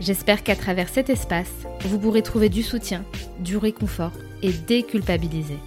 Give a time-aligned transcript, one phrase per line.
[0.00, 3.04] J'espère qu'à travers cet espace, vous pourrez trouver du soutien,
[3.40, 5.58] du réconfort et déculpabiliser.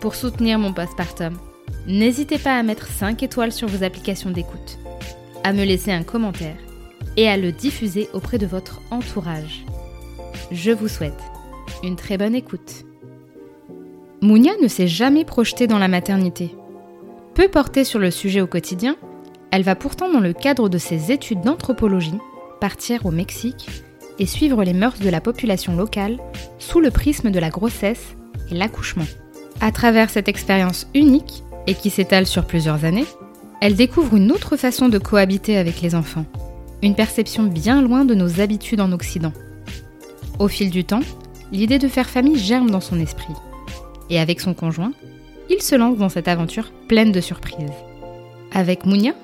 [0.00, 1.38] Pour soutenir mon postpartum,
[1.86, 4.78] n'hésitez pas à mettre 5 étoiles sur vos applications d'écoute,
[5.44, 6.56] à me laisser un commentaire
[7.16, 9.64] et à le diffuser auprès de votre entourage.
[10.50, 11.20] Je vous souhaite
[11.82, 12.84] une très bonne écoute.
[14.20, 16.54] Mounia ne s'est jamais projetée dans la maternité.
[17.34, 18.96] Peu portée sur le sujet au quotidien,
[19.50, 22.18] elle va pourtant dans le cadre de ses études d'anthropologie
[22.62, 23.68] partir au Mexique
[24.20, 26.20] et suivre les mœurs de la population locale
[26.60, 28.14] sous le prisme de la grossesse
[28.52, 29.08] et l'accouchement.
[29.60, 33.06] À travers cette expérience unique et qui s'étale sur plusieurs années,
[33.60, 36.24] elle découvre une autre façon de cohabiter avec les enfants,
[36.82, 39.32] une perception bien loin de nos habitudes en Occident.
[40.38, 41.02] Au fil du temps,
[41.50, 43.34] l'idée de faire famille germe dans son esprit.
[44.08, 44.92] Et avec son conjoint,
[45.50, 47.72] il se lance dans cette aventure pleine de surprises.
[48.52, 49.14] Avec Mounia,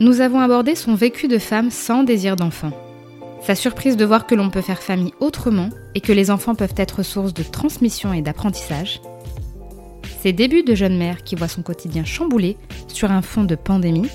[0.00, 2.72] nous avons abordé son vécu de femme sans désir d'enfant
[3.42, 6.74] sa surprise de voir que l'on peut faire famille autrement et que les enfants peuvent
[6.76, 9.00] être source de transmission et d'apprentissage.
[10.20, 12.56] Ses débuts de jeune mère qui voit son quotidien chamboulé
[12.88, 14.10] sur un fond de pandémie.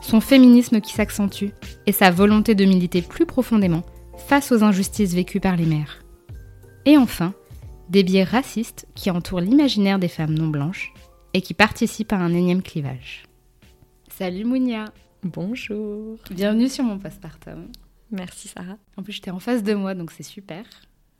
[0.00, 1.50] Son féminisme qui s'accentue
[1.86, 3.82] et sa volonté de militer plus profondément
[4.16, 6.04] face aux injustices vécues par les mères.
[6.86, 7.34] Et enfin,
[7.88, 10.92] des biais racistes qui entourent l'imaginaire des femmes non blanches
[11.34, 13.24] et qui participent à un énième clivage.
[14.16, 14.86] Salut Mounia
[15.22, 17.66] Bonjour Bienvenue sur mon postpartum.
[18.10, 18.76] Merci Sarah.
[18.96, 20.64] En plus, j'étais en face de moi, donc c'est super.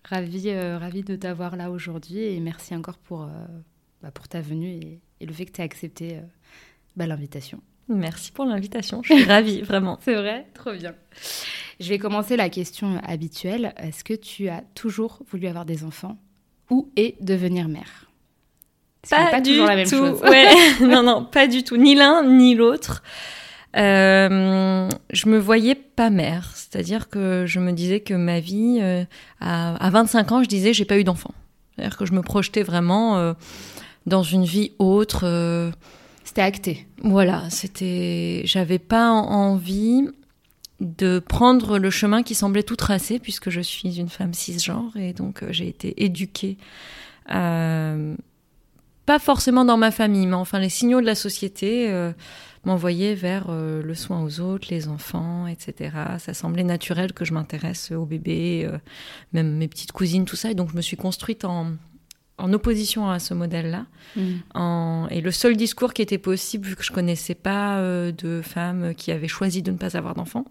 [0.04, 3.28] Ravie, euh, de t'avoir là aujourd'hui et merci encore pour, euh,
[4.02, 6.20] bah, pour ta venue et, le fait que tu aies accepté euh,
[6.96, 7.60] bah, l'invitation.
[7.88, 9.98] Merci pour l'invitation, je suis ravie, vraiment.
[10.02, 10.94] C'est vrai, trop bien.
[11.78, 13.74] Je vais commencer la question habituelle.
[13.76, 16.18] Est-ce que tu as toujours voulu avoir des enfants
[16.70, 18.06] ou et devenir mère?
[19.08, 19.96] Pas, pas, du toujours la même tout.
[19.96, 20.20] chose?
[20.22, 20.46] Ouais.
[20.86, 21.76] non, non, pas du tout.
[21.76, 23.02] Ni l'un ni l'autre.
[23.76, 29.04] Euh, je me voyais pas mère, c'est-à-dire que je me disais que ma vie, euh,
[29.40, 31.32] à, 25 ans, je disais j'ai pas eu d'enfant.
[31.74, 33.34] C'est-à-dire que je me projetais vraiment euh,
[34.06, 35.70] dans une vie autre.
[36.24, 36.86] C'était acté.
[37.02, 38.42] Voilà, c'était.
[38.44, 40.08] J'avais pas envie
[40.80, 45.12] de prendre le chemin qui semblait tout tracé, puisque je suis une femme cisgenre et
[45.12, 46.56] donc j'ai été éduquée.
[47.26, 48.16] pas
[49.20, 52.12] forcément dans ma famille, mais enfin les signaux de la société
[52.64, 55.96] m'envoyer vers euh, le soin aux autres, les enfants, etc.
[56.18, 58.78] Ça semblait naturel que je m'intéresse aux bébés, euh,
[59.32, 60.50] même mes petites cousines, tout ça.
[60.50, 61.72] Et donc je me suis construite en,
[62.38, 63.86] en opposition à ce modèle-là.
[64.16, 65.08] Mm.
[65.10, 68.94] Et le seul discours qui était possible, vu que je connaissais pas euh, de femmes
[68.94, 70.44] qui avaient choisi de ne pas avoir d'enfants,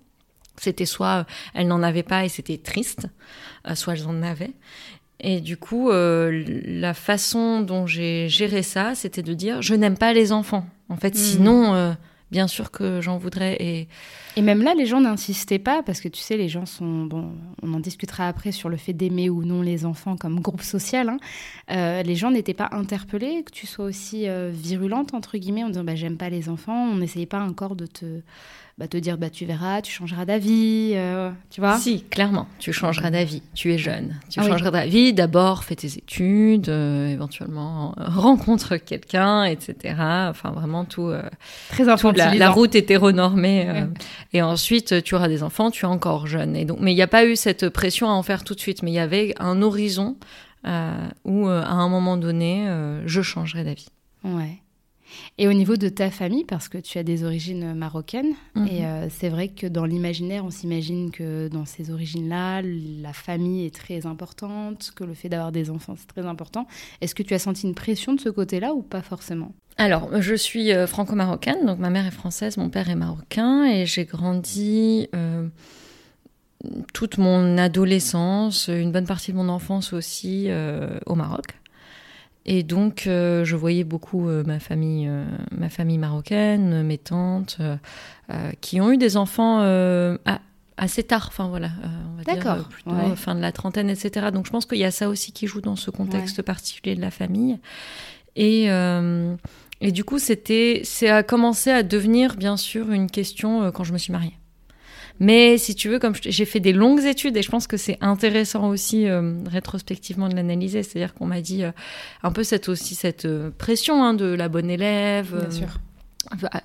[0.58, 3.08] c'était soit elles n'en avaient pas et c'était triste,
[3.76, 4.52] soit elles en avaient.
[5.22, 10.14] Et du coup, la façon dont j'ai géré ça, c'était de dire je n'aime pas
[10.14, 10.66] les enfants.
[10.90, 11.18] En fait, hmm.
[11.18, 11.94] sinon, euh,
[12.32, 13.56] bien sûr que j'en voudrais.
[13.60, 13.88] Et...
[14.36, 17.06] et même là, les gens n'insistaient pas parce que tu sais, les gens sont.
[17.06, 17.32] Bon,
[17.62, 21.10] on en discutera après sur le fait d'aimer ou non les enfants comme groupe social.
[21.10, 21.18] Hein.
[21.72, 25.70] Euh, les gens n'étaient pas interpellés, que tu sois aussi euh, virulente, entre guillemets, en
[25.70, 26.90] disant bah, j'aime pas les enfants.
[26.92, 28.22] On n'essayait pas encore de te
[28.80, 32.72] bah, te dire bah tu verras, tu changeras d'avis, euh, tu vois Si, clairement, tu
[32.72, 33.44] changeras d'avis.
[33.54, 35.12] Tu es jeune, tu ah changeras d'avis.
[35.12, 39.96] D'abord, fais tes études, euh, éventuellement euh, rencontre quelqu'un, etc.
[40.30, 41.12] Enfin, vraiment tout.
[41.68, 43.68] Très la, la, route hétéronormée.
[44.32, 45.72] Et ensuite, tu auras des enfants.
[45.72, 46.56] Tu es encore jeune.
[46.56, 48.62] Et donc, mais il n'y a pas eu cette pression à en faire tout de
[48.62, 48.82] suite.
[48.82, 50.16] Mais il y avait un horizon
[50.64, 52.66] où, à un moment donné,
[53.06, 53.90] je changerai d'avis.
[54.24, 54.62] Ouais.
[55.38, 58.68] Et au niveau de ta famille, parce que tu as des origines marocaines, mhm.
[58.68, 63.66] et euh, c'est vrai que dans l'imaginaire, on s'imagine que dans ces origines-là, la famille
[63.66, 66.68] est très importante, que le fait d'avoir des enfants, c'est très important.
[67.02, 69.54] Est-ce que tu as senti une pression de ce côté-là ou pas forcément?
[69.78, 73.86] Alors, je suis euh, franco-marocaine, donc ma mère est française, mon père est marocain, et
[73.86, 75.48] j'ai grandi euh,
[76.94, 80.50] toute mon adolescence, une bonne partie de mon enfance aussi
[81.06, 81.60] au Maroc.
[82.52, 85.08] Et donc, je voyais beaucoup ma famille,
[85.52, 87.60] ma famille marocaine, mes tantes,
[88.60, 89.62] qui ont eu des enfants
[90.80, 94.28] assez tard, enfin voilà, euh, on va dire plutôt fin de la trentaine, etc.
[94.34, 97.02] Donc je pense qu'il y a ça aussi qui joue dans ce contexte particulier de
[97.02, 97.60] la famille.
[98.36, 99.36] Et, euh,
[99.82, 103.84] et du coup, c'était, c'est a commencé à devenir bien sûr une question euh, quand
[103.84, 104.39] je me suis mariée.
[105.20, 107.98] Mais si tu veux, comme j'ai fait des longues études et je pense que c'est
[108.02, 109.08] intéressant aussi
[109.50, 111.64] rétrospectivement de l'analyser, c'est-à-dire qu'on m'a dit
[112.24, 113.28] un peu cette aussi cette
[113.58, 115.36] pression hein, de la bonne élève.
[115.38, 115.80] Bien sûr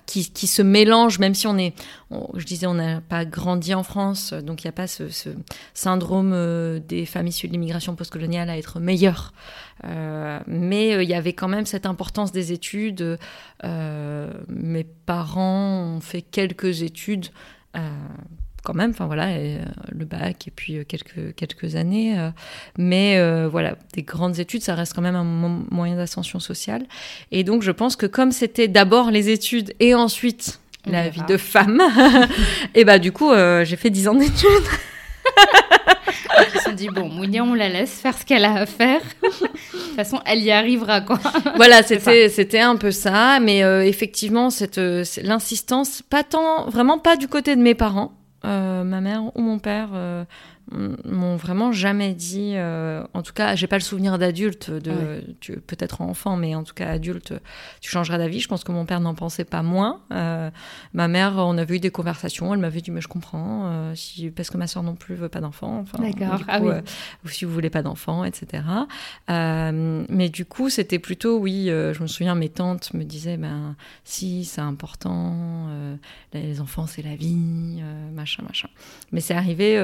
[0.07, 1.75] qui, qui, se mélange, même si on est,
[2.11, 5.31] je disais, on n'a pas grandi en France, donc il n'y a pas ce, ce
[5.75, 9.33] syndrome euh, des familles issues de l'immigration postcoloniale à être meilleures.
[9.85, 13.19] Euh, mais euh, il y avait quand même cette importance des études.
[13.65, 17.27] Euh, mes parents ont fait quelques études
[18.65, 19.63] quand même, enfin voilà, euh,
[19.93, 22.19] le bac et puis euh, quelques, quelques années.
[22.19, 22.31] Euh,
[22.77, 25.25] mais voilà, des grandes études, ça reste quand même un
[25.71, 26.87] moyen d'ascension sociale.
[27.31, 31.37] Et donc je pense que comme c'était d'abord les études et ensuite la vie de
[31.37, 31.81] femme,
[32.75, 33.33] et bah du coup
[33.63, 34.49] j'ai fait 10 ans d'études.
[36.37, 39.01] Ils se sont dit, bon, Mounia, on la laisse faire ce qu'elle a à faire.
[39.23, 41.21] de toute façon, elle y arrivera, quoi.
[41.57, 43.39] Voilà, c'était, c'était un peu ça.
[43.41, 44.81] Mais effectivement, cette,
[45.23, 48.13] l'insistance, pas tant, vraiment pas du côté de mes parents.
[48.45, 50.25] Euh, ma mère ou mon père euh,
[50.73, 55.23] m'ont vraiment jamais dit, euh, en tout cas, j'ai pas le souvenir d'adulte, de,
[55.67, 57.35] peut-être enfant, mais en tout cas adulte,
[57.81, 58.41] tu changeras d'avis.
[58.41, 60.01] Je pense que mon père n'en pensait pas moins.
[60.13, 60.51] Euh,
[60.95, 64.31] ma mère, on avait eu des conversations, elle m'avait dit, mais je comprends, euh, si,
[64.31, 65.81] parce que ma soeur non plus veut pas d'enfant.
[65.81, 66.41] Enfin, D'accord.
[66.49, 66.73] Ah oui.
[67.25, 68.63] ou si vous voulez pas d'enfant, etc.
[69.29, 74.45] mais du coup, c'était plutôt, oui, je me souviens, mes tantes me disaient, ben, si,
[74.45, 75.69] c'est important,
[76.33, 77.83] les enfants, c'est la vie,
[78.15, 78.69] machin, machin.
[79.13, 79.79] Mais c'est arrivé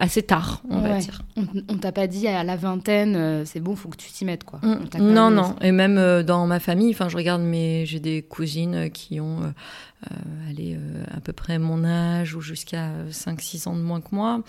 [0.00, 1.22] assez tard, on va dire.
[1.68, 4.44] On, t'a pas dit à la vingtaine, euh, c'est bon, faut que tu t'y mettes,
[4.44, 4.60] quoi.
[4.62, 5.12] Mm.
[5.12, 5.56] Non, non.
[5.60, 9.42] Et même euh, dans ma famille, enfin, je regarde mes, j'ai des cousines qui ont,
[9.42, 10.14] euh,
[10.48, 10.78] allé
[11.10, 14.42] à peu près mon âge ou jusqu'à 5-6 ans de moins que moi.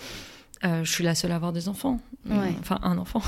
[0.62, 1.98] je suis la seule à avoir des enfants.
[2.60, 3.22] Enfin, un enfant.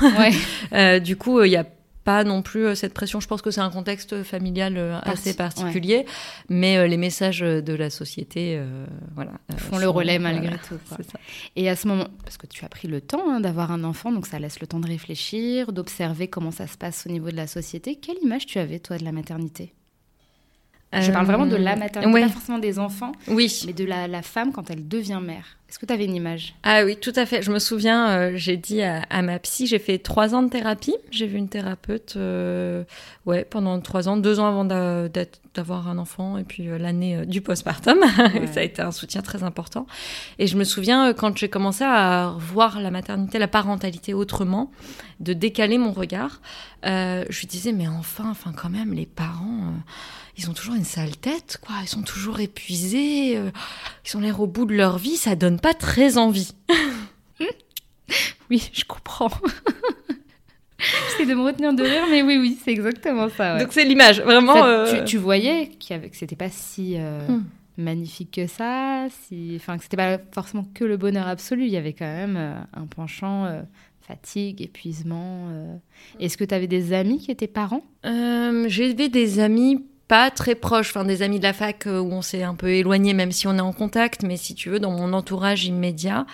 [1.00, 1.66] du coup, il y a
[2.04, 3.20] pas non plus euh, cette pression.
[3.20, 6.06] Je pense que c'est un contexte familial euh, assez particulier,
[6.48, 8.60] mais euh, les messages de la société,
[9.14, 10.78] voilà, font le relais malgré tout.
[11.56, 14.12] Et à ce moment, parce que tu as pris le temps hein, d'avoir un enfant,
[14.12, 17.36] donc ça laisse le temps de réfléchir, d'observer comment ça se passe au niveau de
[17.36, 17.96] la société.
[17.96, 19.74] Quelle image tu avais toi de la maternité?
[20.92, 23.62] Je parle vraiment de la maternité, pas forcément des enfants, oui.
[23.66, 25.56] mais de la, la femme quand elle devient mère.
[25.72, 26.54] Est-ce que tu avais une image?
[26.64, 27.40] Ah oui, tout à fait.
[27.40, 30.94] Je me souviens, euh, j'ai dit à, ma psy, j'ai fait trois ans de thérapie.
[31.10, 32.84] J'ai vu une thérapeute euh,
[33.24, 37.40] ouais, pendant trois ans, deux ans avant d'avoir un enfant, et puis euh, l'année du
[37.40, 38.00] postpartum.
[38.52, 39.86] ça a été un soutien très important.
[40.38, 44.70] Et je me souviens, quand j'ai commencé à voir la maternité, la parentalité autrement,
[45.20, 46.42] de décaler mon regard,
[46.84, 49.72] je lui disais, mais enfin, enfin quand même, les parents
[50.36, 51.76] ils ont toujours une sale tête, quoi.
[51.82, 53.50] Ils sont toujours épuisés, euh,
[54.06, 56.52] ils ont l'air au bout de leur vie, ça donne pas très envie.
[58.50, 59.30] oui, je comprends.
[60.78, 63.58] J'essaie de me retenir de rire, mais oui, oui, c'est exactement ça.
[63.58, 64.64] Donc c'est l'image, vraiment.
[64.64, 67.44] Euh, tu, voyais que c'était pas si euh, hmm.
[67.76, 71.66] magnifique que ça, si, enfin que c'était pas forcément que le bonheur absolu.
[71.66, 73.62] Il y avait quand même un penchant
[74.00, 75.46] fatigue, épuisement.
[76.18, 77.84] Est-ce que tu avais des amis qui étaient parents?
[78.02, 82.20] J'avais des amis pas très proche, enfin des amis de la fac euh, où on
[82.20, 84.24] s'est un peu éloigné, même si on est en contact.
[84.24, 86.26] Mais si tu veux, dans mon entourage immédiat,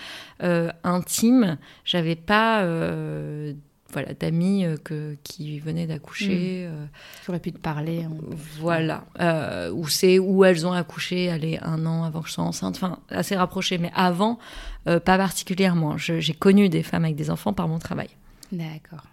[0.43, 3.53] euh, intime, j'avais pas euh,
[3.93, 6.67] voilà d'amis que qui venaient d'accoucher.
[6.67, 6.89] Mmh.
[7.23, 8.05] qui auraient pu te parler.
[8.59, 9.05] Voilà,
[9.71, 12.99] où c'est où elles ont accouché, allez un an avant que je sois enceinte, enfin
[13.07, 14.39] assez rapproché, mais avant,
[14.83, 15.97] pas particulièrement.
[15.97, 18.09] J'ai connu des femmes avec des enfants par mon travail.
[18.51, 19.05] D'accord.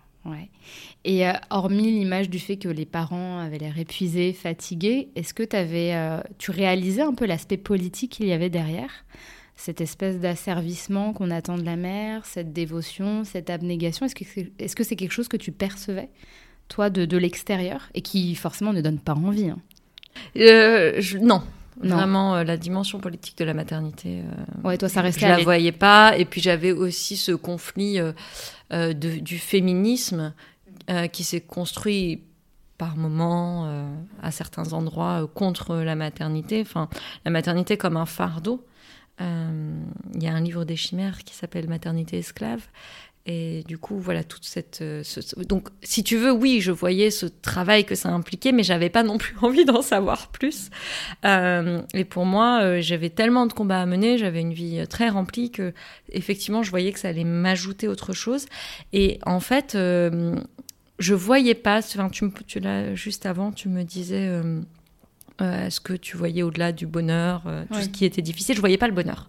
[1.05, 5.45] Et euh, hormis l'image du fait que les parents avaient l'air épuisés, fatigués, est-ce que
[5.57, 9.05] avais, euh, tu réalisais un peu l'aspect politique qu'il y avait derrière?
[9.57, 14.53] Cette espèce d'asservissement qu'on attend de la mère, cette dévotion, cette abnégation, est-ce que c'est
[14.59, 16.11] est -ce c'est quelque chose que tu percevais,
[16.69, 19.59] toi, de, de l'extérieur, et qui forcément ne donne pas envie hein?
[20.37, 21.43] Euh, Non,
[21.83, 24.23] Vraiment, la dimension politique de la maternité.
[24.65, 25.27] ouais, toi, ça restait.
[25.27, 26.17] Je la voyais pas.
[26.17, 28.01] Et puis j'avais aussi ce conflit
[28.73, 30.35] euh, du féminisme
[30.91, 32.25] euh, qui s'est construit
[32.79, 33.87] par moments, euh,
[34.21, 36.63] à certains endroits, contre la maternité.
[36.63, 36.89] Enfin,
[37.25, 38.67] la maternité comme un fardeau.
[39.21, 42.67] Il y a un livre des chimères qui s'appelle Maternité esclave.
[43.29, 44.79] Et du coup, voilà, toute cette.
[44.83, 48.63] euh, ce- donc, si tu veux, oui, je voyais ce travail que ça impliquait, mais
[48.63, 50.71] j'avais pas non plus envie d'en savoir plus.
[51.25, 55.09] Euh, et pour moi, euh, j'avais tellement de combats à mener, j'avais une vie très
[55.09, 55.73] remplie que,
[56.13, 58.47] effectivement, je voyais que ça allait m'ajouter autre chose.
[58.93, 60.37] Et en fait, euh,
[61.01, 61.79] je voyais pas.
[61.79, 64.31] Enfin, tu, tu l'as juste avant, tu me disais.
[65.41, 67.83] Est-ce que tu voyais au-delà du bonheur, tout Ouais.
[67.83, 69.29] ce qui était difficile Je voyais pas le bonheur.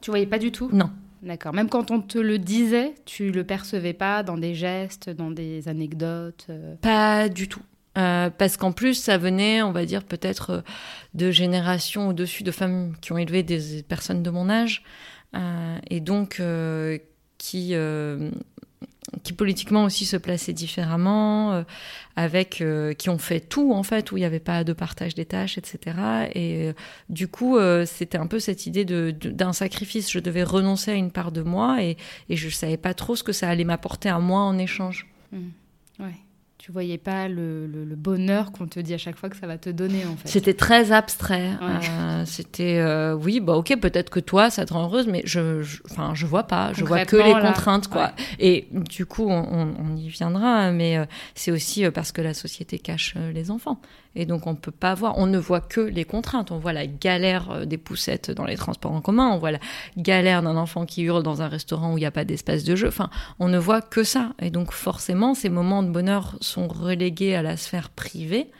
[0.00, 0.68] Tu voyais pas du tout?
[0.72, 0.90] Non.
[1.22, 1.52] D'accord.
[1.52, 5.68] Même quand on te le disait, tu le percevais pas dans des gestes, dans des
[5.68, 7.62] anecdotes euh, Pas du tout.
[7.98, 10.60] Euh, parce qu'en plus, ça venait, on va dire, peut-être euh,
[11.14, 14.82] de générations au-dessus de femmes qui ont élevé des personnes de mon âge,
[15.90, 16.40] et donc
[17.36, 17.74] qui,
[19.22, 21.62] qui politiquement aussi se plaçaient différemment, euh,
[22.16, 25.14] avec euh, qui ont fait tout en fait, où il n'y avait pas de partage
[25.14, 25.96] des tâches, etc.
[26.34, 26.72] Et euh,
[27.08, 30.10] du coup, euh, c'était un peu cette idée de- de- d'un sacrifice.
[30.10, 31.96] Je devais renoncer à une part de moi, et,
[32.28, 35.06] et je savais pas trop ce que ça allait m'apporter à moi en échange.
[36.00, 36.14] Ouais.
[36.66, 39.46] Tu voyais pas le, le- le bonheur qu'on te dit à chaque fois que ça
[39.46, 40.26] va te donner, en fait.
[40.26, 41.50] C'était très abstrait.
[41.62, 41.88] Ouais.
[41.88, 45.62] Euh, c'était euh, oui, bah ok, peut-être que toi, ça te rend heureuse, mais je,
[45.88, 46.72] enfin, je vois pas.
[46.72, 48.10] Je vois que les là, contraintes, quoi.
[48.40, 51.04] Et du coup, on, on- on y viendra, mais euh,
[51.36, 53.80] c'est aussi parce que la société cache les enfants,
[54.16, 55.18] et donc on peut pas voir.
[55.18, 56.50] On ne voit que les contraintes.
[56.50, 59.28] On voit la galère des poussettes dans les transports en commun.
[59.30, 59.60] On voit la
[59.96, 62.74] galère d'un enfant qui hurle dans un restaurant où il n'y a pas d'espace de
[62.74, 62.88] jeu.
[62.88, 63.08] Enfin,
[63.38, 67.42] on ne voit que ça, et donc forcément, ces moments de bonheur sont relégués à
[67.42, 68.50] la sphère privée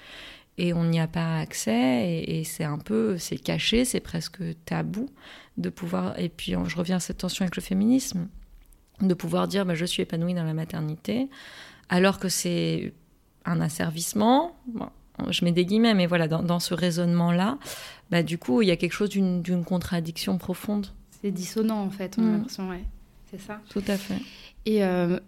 [0.59, 4.39] et on n'y a pas accès et, et c'est un peu c'est caché c'est presque
[4.65, 5.09] tabou
[5.57, 8.29] de pouvoir et puis je reviens à cette tension avec le féminisme
[9.01, 11.29] de pouvoir dire bah, je suis épanouie dans la maternité
[11.89, 12.93] alors que c'est
[13.45, 14.89] un asservissement Bon,
[15.31, 17.59] je mets des guillemets mais voilà dans, dans ce raisonnement là
[18.11, 20.87] bah, du coup il y a quelque chose d'une contradiction profonde
[21.23, 22.33] C'est dissonant, en fait, on a Mm.
[22.33, 22.85] l'impression, ouais.
[23.31, 23.61] C'est ça.
[23.71, 24.19] tout à fait
[24.67, 25.19] Et euh,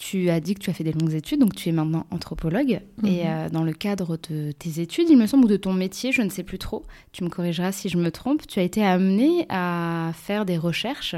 [0.00, 2.80] tu as dit que tu as fait des longues études, donc tu es maintenant anthropologue.
[3.02, 3.06] Mhm.
[3.08, 6.10] Et euh, dans le cadre de tes études, il me semble, ou de ton métier,
[6.10, 8.82] je ne sais plus trop, tu me corrigeras si je me trompe, tu as été
[8.84, 11.16] amené à faire des recherches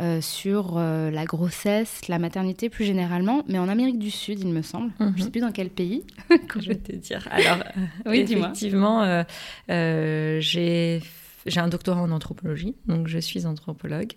[0.00, 4.50] euh, sur euh, la grossesse, la maternité plus généralement, mais en Amérique du Sud, il
[4.50, 4.92] me semble.
[5.00, 5.14] Mhm.
[5.16, 6.04] Je ne sais plus dans quel pays.
[6.60, 7.64] je vais te dire alors
[8.06, 8.46] Oui, dis-moi.
[8.46, 9.24] Effectivement,
[9.68, 11.02] j'ai
[11.44, 14.12] j'ai un doctorat en anthropologie, donc je suis anthropologue.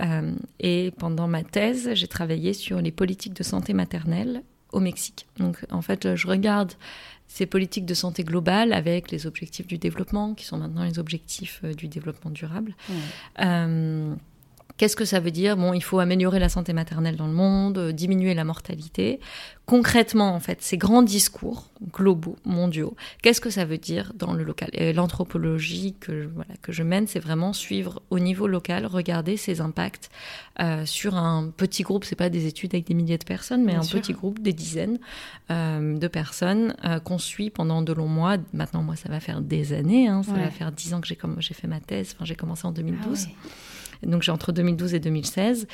[0.00, 5.26] Euh, et pendant ma thèse, j'ai travaillé sur les politiques de santé maternelle au Mexique.
[5.38, 6.72] Donc en fait, je regarde
[7.26, 11.60] ces politiques de santé globale avec les objectifs du développement, qui sont maintenant les objectifs
[11.64, 12.74] euh, du développement durable.
[12.88, 14.16] Ouais.
[14.76, 15.56] Qu'est-ce que ça veut dire?
[15.56, 19.20] Bon, il faut améliorer la santé maternelle dans le monde, euh, diminuer la mortalité.
[19.66, 24.42] Concrètement, en fait, ces grands discours globaux, mondiaux, qu'est-ce que ça veut dire dans le
[24.42, 24.68] local?
[24.72, 29.60] Et l'anthropologie que, voilà, que je mène, c'est vraiment suivre au niveau local, regarder ces
[29.60, 30.10] impacts
[30.60, 32.04] euh, sur un petit groupe.
[32.04, 34.00] C'est pas des études avec des milliers de personnes, mais Bien un sûr.
[34.00, 34.98] petit groupe, des dizaines
[35.50, 38.36] euh, de personnes euh, qu'on suit pendant de longs mois.
[38.52, 40.08] Maintenant, moi, ça va faire des années.
[40.08, 40.40] hein, ça Ouais.
[40.42, 42.14] va faire dix ans que j'ai fait ma thèse.
[42.16, 43.26] Enfin, j'ai commencé en Ah 2012.
[43.26, 43.34] ouais.
[44.02, 45.66] Donc j'ai entre 2012 et 2016.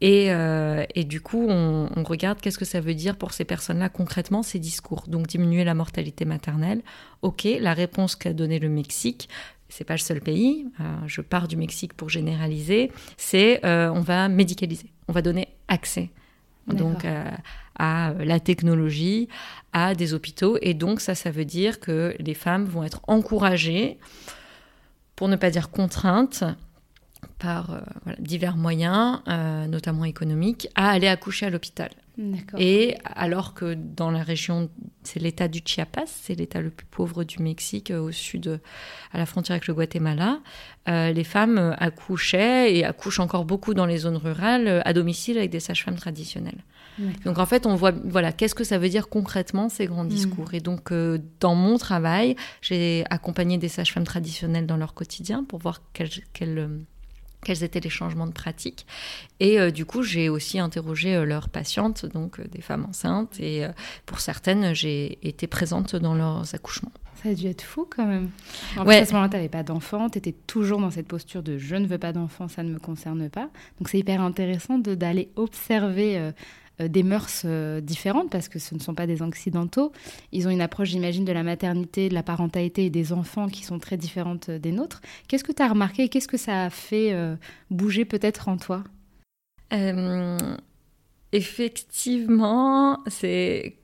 [0.00, 3.44] Et, euh, et du coup, on, on regarde qu'est-ce que ça veut dire pour ces
[3.44, 5.04] personnes-là concrètement, ces discours.
[5.08, 6.82] Donc diminuer la mortalité maternelle.
[7.22, 9.28] Ok, la réponse qu'a donnée le Mexique,
[9.68, 10.66] c'est pas le seul pays.
[10.80, 12.90] euh, je pars du Mexique pour généraliser.
[13.16, 16.10] C'est euh, on va médicaliser, on va donner accès.
[16.66, 17.24] Donc euh,
[17.78, 19.28] à la technologie,
[19.72, 20.58] à des hôpitaux.
[20.60, 23.98] Et donc ça, ça veut dire que les femmes vont être encouragées,
[25.16, 26.44] pour ne pas dire contraintes,
[27.38, 31.90] par euh, voilà, divers moyens, euh, notamment économiques, à aller accoucher à l'hôpital.
[32.58, 34.70] Et alors que dans la région,
[35.04, 38.60] c'est l'état du Chiapas, c'est l'état le plus pauvre du Mexique, euh, au sud,
[39.12, 40.40] à la frontière avec le Guatemala,
[40.88, 45.50] euh, les femmes accouchaient et accouchent encore beaucoup dans les zones rurales, à domicile avec
[45.50, 46.64] des sages-femmes traditionnelles.
[47.24, 50.54] Donc en fait, on voit, voilà, qu'est-ce que ça veut dire concrètement ces grands discours?
[50.54, 55.58] Et donc euh, dans mon travail, j'ai accompagné des sages-femmes traditionnelles dans leur quotidien pour
[55.60, 56.78] voir quels, euh,
[57.44, 58.86] quels étaient les changements de pratique.
[59.40, 63.38] Et euh, du coup, j'ai aussi interrogé euh, leurs patientes, donc euh, des femmes enceintes.
[63.40, 63.64] Et
[64.06, 66.92] pour certaines, j'ai été présente dans leurs accouchements.
[67.22, 68.30] Ça a dû être fou quand même.
[68.76, 68.96] En Ouais.
[68.96, 71.58] plus, à ce moment-là, tu n'avais pas d'enfant, tu étais toujours dans cette posture de
[71.58, 73.48] je ne veux pas d'enfant, ça ne me concerne pas.
[73.78, 76.30] Donc c'est hyper intéressant d'aller observer
[76.86, 79.92] des mœurs euh, différentes parce que ce ne sont pas des occidentaux.
[80.32, 83.64] Ils ont une approche, j'imagine, de la maternité, de la parentalité et des enfants qui
[83.64, 85.00] sont très différentes euh, des nôtres.
[85.26, 87.36] Qu'est-ce que tu as remarqué Qu'est-ce que ça a fait euh,
[87.70, 88.84] bouger peut-être en toi?
[89.72, 90.38] Euh,
[91.32, 93.76] effectivement, c'est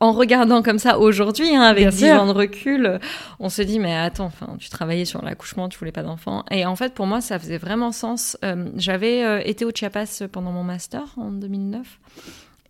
[0.00, 3.00] en regardant comme ça aujourd'hui, hein, avec 10 ans de recul,
[3.40, 6.44] on se dit mais attends, enfin, tu travaillais sur l'accouchement, tu voulais pas d'enfant.
[6.50, 8.36] Et en fait, pour moi, ça faisait vraiment sens.
[8.44, 11.98] Euh, j'avais euh, été au Chiapas pendant mon master en 2009.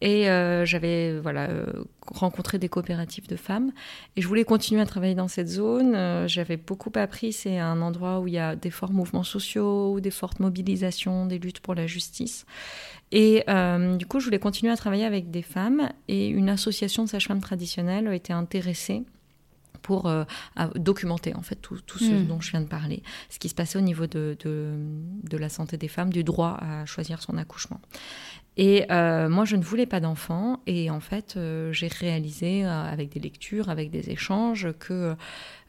[0.00, 1.48] Et euh, j'avais voilà
[2.06, 3.72] rencontré des coopératives de femmes
[4.14, 6.24] et je voulais continuer à travailler dans cette zone.
[6.28, 7.32] j'avais beaucoup appris.
[7.32, 11.40] C'est un endroit où il y a des forts mouvements sociaux, des fortes mobilisations, des
[11.40, 12.46] luttes pour la justice.
[13.12, 17.04] Et euh, du coup, je voulais continuer à travailler avec des femmes et une association
[17.04, 19.04] de sages-femmes traditionnelles a été intéressée
[19.80, 20.24] pour euh,
[20.74, 22.26] documenter en fait tout, ce hmm.
[22.26, 25.76] dont je viens de parler, ce qui se passait au niveau de, de, la santé
[25.78, 27.80] des femmes, du droit à choisir son accouchement.
[28.56, 30.60] Et euh, moi, je ne voulais pas d'enfants.
[30.66, 31.38] Et en fait,
[31.70, 35.14] j'ai réalisé avec des lectures, avec des échanges, que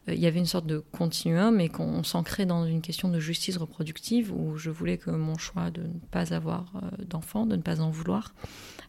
[0.08, 3.58] il y avait une sorte de continuum et qu'on s'ancrait dans une question de justice
[3.58, 7.62] reproductive où je voulais que mon choix de ne pas avoir euh, d'enfants, de ne
[7.62, 8.34] pas en vouloir,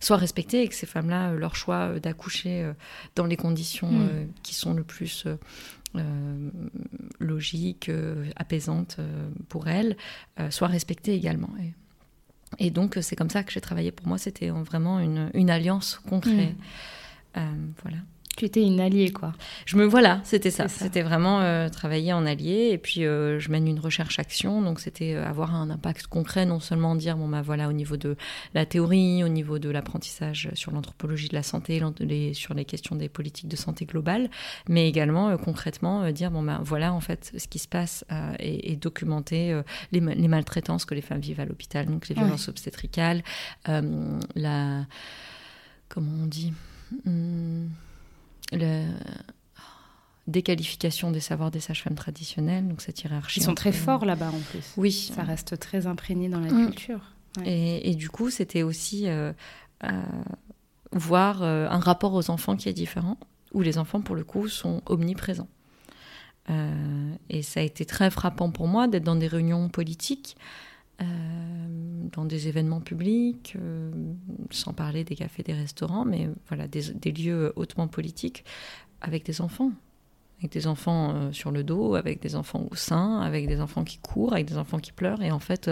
[0.00, 2.71] soit respecté et que ces femmes-là, euh, leur choix d'accoucher
[3.17, 4.29] dans les conditions hmm.
[4.43, 5.26] qui sont le plus
[7.19, 7.90] logiques,
[8.37, 8.99] apaisantes
[9.49, 9.97] pour elles,
[10.50, 11.50] soit respecté également.
[12.59, 13.90] Et, donc c'est comme ça que j'ai travaillé.
[13.90, 16.55] Pour moi, c'était vraiment une, alliance concrète.
[17.35, 17.73] Hmm.
[17.83, 17.99] voilà.
[18.37, 19.32] Tu étais une alliée, quoi.
[19.66, 20.68] Je me voilà, c'était ça.
[20.68, 22.70] C'était vraiment euh, travailler en allié.
[22.72, 24.62] Et puis, euh, je mène une recherche-action.
[24.62, 27.96] Donc, c'était euh, avoir un impact concret, non seulement dire, bon, bah voilà, au niveau
[27.96, 28.16] de
[28.54, 31.82] la théorie, au niveau de l'apprentissage sur l'anthropologie de la santé,
[32.32, 34.30] sur les questions des politiques de santé globale,
[34.68, 38.04] mais également concrètement dire, bon, bah voilà, en fait, ce qui se passe
[38.38, 39.60] et, documenter
[39.92, 43.22] les, maltraitances que les femmes vivent à l'hôpital, donc les violences obstétricales,
[43.66, 44.87] la.
[45.88, 46.52] Comment on dit
[47.04, 47.66] hmm,
[48.52, 48.85] la
[50.26, 53.40] déqualification des savoirs des sages-femmes traditionnelles, donc cette hiérarchie.
[53.40, 54.73] Ils sont très forts là-bas en plus.
[54.76, 54.92] Oui.
[55.14, 56.66] Ça reste très imprégné dans la mm.
[56.66, 57.00] culture.
[57.45, 59.33] Et, du coup, c'était aussi euh,
[59.85, 60.02] euh,
[60.92, 63.19] voir euh, un rapport aux enfants qui est différent,
[63.52, 65.49] où les enfants, pour le coup, sont omniprésents.
[67.28, 70.70] et ça a été très frappant pour moi d'être dans des réunions politiques euh,
[72.12, 73.90] dans des événements publics, euh,
[74.50, 78.45] sans parler des cafés, des restaurants, mais voilà, des, lieux hautement politiques
[79.00, 79.73] avec des enfants.
[80.38, 83.85] Avec des enfants euh, sur le dos, avec des enfants au sein, avec des enfants
[83.85, 85.23] qui courent, avec des enfants qui pleurent.
[85.23, 85.71] Et en fait,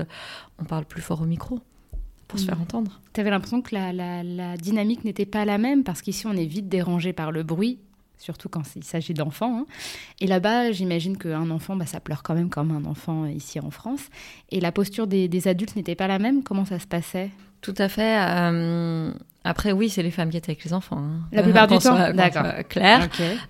[0.58, 1.61] on parle plus fort au micro
[2.28, 2.62] pour se faire mmh.
[2.62, 3.00] entendre.
[3.14, 3.92] Tu avais l'impression que la,
[4.23, 7.78] la dynamique n'était pas la même parce qu'ici on est vite dérangé par le bruit
[8.19, 9.61] surtout quand il s'agit d'enfants.
[9.61, 9.67] Hein.
[10.21, 13.71] Et là-bas, j'imagine qu'un enfant, bah, ça pleure quand même comme un enfant ici en
[13.71, 14.09] France.
[14.50, 16.43] Et la posture des, adultes n'était pas la même?
[16.43, 17.31] Comment ça se passait?
[17.61, 18.19] Tout à fait.
[18.21, 19.13] Euh,
[19.45, 20.99] après, oui, c'est les femmes qui étaient avec les enfants.
[20.99, 21.21] Hein.
[21.33, 22.45] La plupart du temps, d'accord.
[22.69, 23.09] Clair.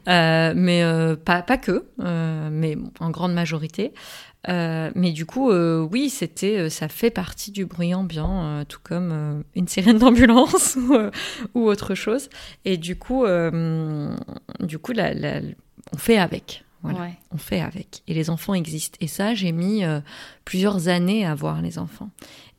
[0.09, 1.85] Euh, mais euh, pas, pas que,
[2.51, 3.93] mais en grande majorité.
[4.49, 8.79] Euh, mais du coup, euh, oui, c'était, euh, ça fait partie du bruit ambiant, tout
[8.83, 10.79] comme une sirène d'ambulance
[11.55, 12.29] ou, autre chose.
[12.65, 13.25] Et du coup,
[14.61, 16.65] du coup, on fait avec.
[16.85, 18.03] On fait avec.
[18.07, 18.97] Et les enfants existent.
[19.01, 19.83] Et ça, j'ai mis
[20.45, 22.11] plusieurs années à voir les enfants.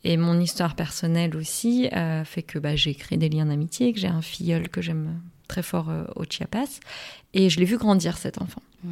[0.04, 1.90] Et mon histoire personnelle aussi
[2.26, 5.64] fait que bah, j'ai créé des liens d'amitié, que j'ai un filleul que j'aime très
[5.64, 6.80] fort au Chiapas.
[7.34, 8.62] Et je l'ai vu grandir, cet enfant.
[8.84, 8.92] Ouais.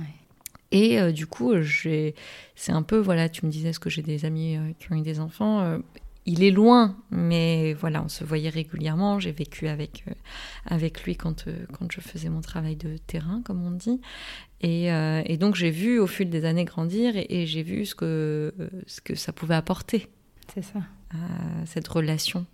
[0.72, 4.26] Et euh, du coup, c'est un peu, voilà, tu me disais, est-ce que j'ai des
[4.26, 5.80] amis euh, qui ont eu des enfants euh,
[6.26, 9.20] Il est loin, mais voilà, on se voyait régulièrement.
[9.20, 10.04] J'ai vécu avec,
[10.66, 11.46] avec lui quand,
[11.78, 14.02] quand je faisais mon travail de terrain, comme on dit.
[14.62, 18.54] Et, et donc, j'ai vu au fil des années grandir et, j'ai vu ce que,
[18.88, 20.08] ce que ça pouvait apporter.
[20.52, 20.80] C'est ça.
[21.66, 22.48] cette relation.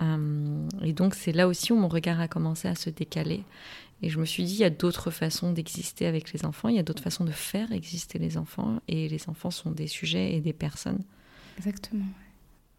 [0.00, 3.44] et donc, c'est là aussi où mon regard a commencé à se décaler.
[4.02, 6.76] Et je me suis dit, il y a d'autres façons d'exister avec les enfants, il
[6.76, 10.34] y a d'autres façons de faire exister les enfants, et les enfants sont des sujets
[10.34, 11.02] et des personnes.
[11.56, 12.06] Exactement.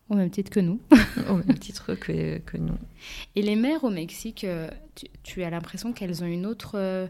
[0.09, 0.79] Au même titre que nous.
[1.29, 2.77] au même titre que, que, nous.
[3.35, 4.69] Et les mères au Mexique, euh,
[5.23, 7.07] tu, as l'impression qu'elles ont une autre euh,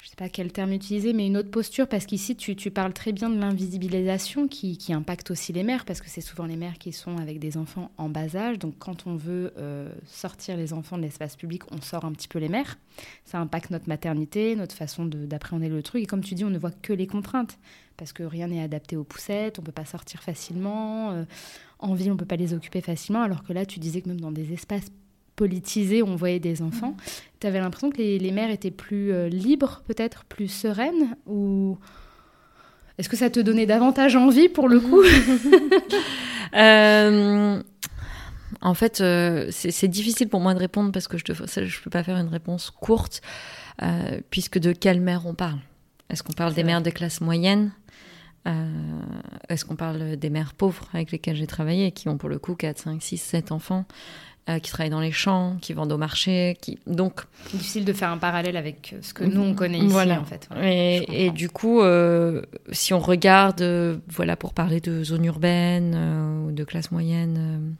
[0.00, 2.70] je ne sais pas quel terme utiliser, mais une autre posture, parce qu'ici, tu, tu,
[2.70, 6.46] parles très bien de l'invisibilisation qui, qui, impacte aussi les mères, parce que c'est souvent
[6.46, 8.58] les mères qui sont avec des enfants en bas âge.
[8.58, 12.28] Donc, quand on veut euh, sortir les enfants de l'espace public, on sort un petit
[12.28, 12.78] peu les mères.
[13.26, 16.02] Ça impacte notre maternité, notre façon d'appréhender le truc.
[16.02, 17.58] Et comme tu dis, on ne voit que les contraintes,
[17.98, 21.10] parce que rien n'est adapté aux poussettes, on ne peut pas sortir facilement.
[21.10, 21.24] Euh,
[21.78, 24.08] en ville, on ne peut pas les occuper facilement, alors que là, tu disais que
[24.08, 24.90] même dans des espaces
[25.40, 26.94] politisé, on voyait des enfants.
[27.40, 31.78] Tu avais l'impression que les, mères étaient plus euh, libres, peut-être plus sereines ou
[32.98, 35.00] est-ce que ça te donnait davantage envie pour le coup
[36.54, 37.62] euh,
[38.60, 42.02] En fait, euh, c'est difficile pour moi de répondre parce que je ne peux pas
[42.02, 43.22] faire une réponse courte,
[44.28, 45.60] puisque de quelle mère on parle?
[46.10, 47.72] Est-ce qu'on parle des mères de classe moyenne?
[49.48, 52.54] Est-ce qu'on parle des mères pauvres avec lesquelles j'ai travaillé, qui ont pour le coup
[52.54, 53.86] 4, 5, 6, 7 enfants?
[54.62, 56.56] Qui travaillent dans les champs, qui vendent au marché.
[56.60, 56.78] Qui...
[56.88, 57.20] Donc,
[57.52, 60.20] difficile de faire un parallèle avec ce que nous on connaît ici voilà.
[60.20, 60.48] en fait.
[60.60, 61.80] et, et, du coup,
[62.72, 67.76] si on regarde, voilà, pour parler de zone urbaine ou de classe moyenne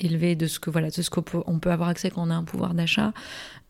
[0.00, 2.30] élevé de ce que voilà de ce qu'on peut, on peut avoir accès quand on
[2.30, 3.12] a un pouvoir d'achat.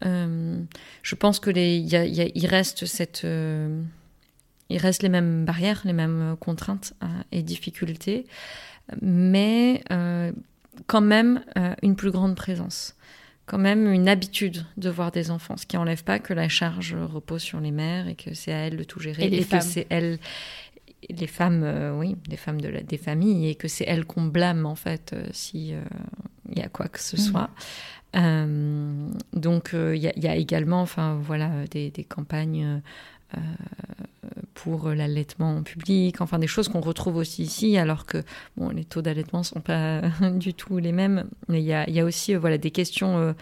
[0.04, 0.61] Euh,
[1.02, 3.83] je pense que les il reste cette euh,
[4.70, 8.26] il reste les mêmes barrières, les mêmes contraintes euh, et difficultés,
[9.02, 9.83] mais
[10.90, 11.44] quand même
[11.83, 12.96] une plus grande présence,
[13.46, 16.96] quand même une habitude de voir des enfants, ce qui enlève pas que la charge
[16.96, 19.61] repose sur les mères et que c'est à elles de tout gérer et, et que
[19.61, 20.18] c'est elles
[21.09, 24.24] les femmes, euh, oui, des femmes de la, des familles, et que c'est elles qu'on
[24.24, 25.81] blâme en fait euh, si euh,
[26.50, 27.18] il y a quoi que ce mm.
[27.18, 27.50] soit.
[29.33, 32.83] donc il y, y, a également, enfin voilà, des, des campagnes
[34.54, 38.22] pour l'allaitement public, enfin des choses qu'on retrouve aussi ici, alors que
[38.56, 40.02] bon, les taux d'allaitement sont pas
[40.34, 41.24] du tout les mêmes.
[41.48, 43.34] Mais il y a, y a, aussi voilà des questions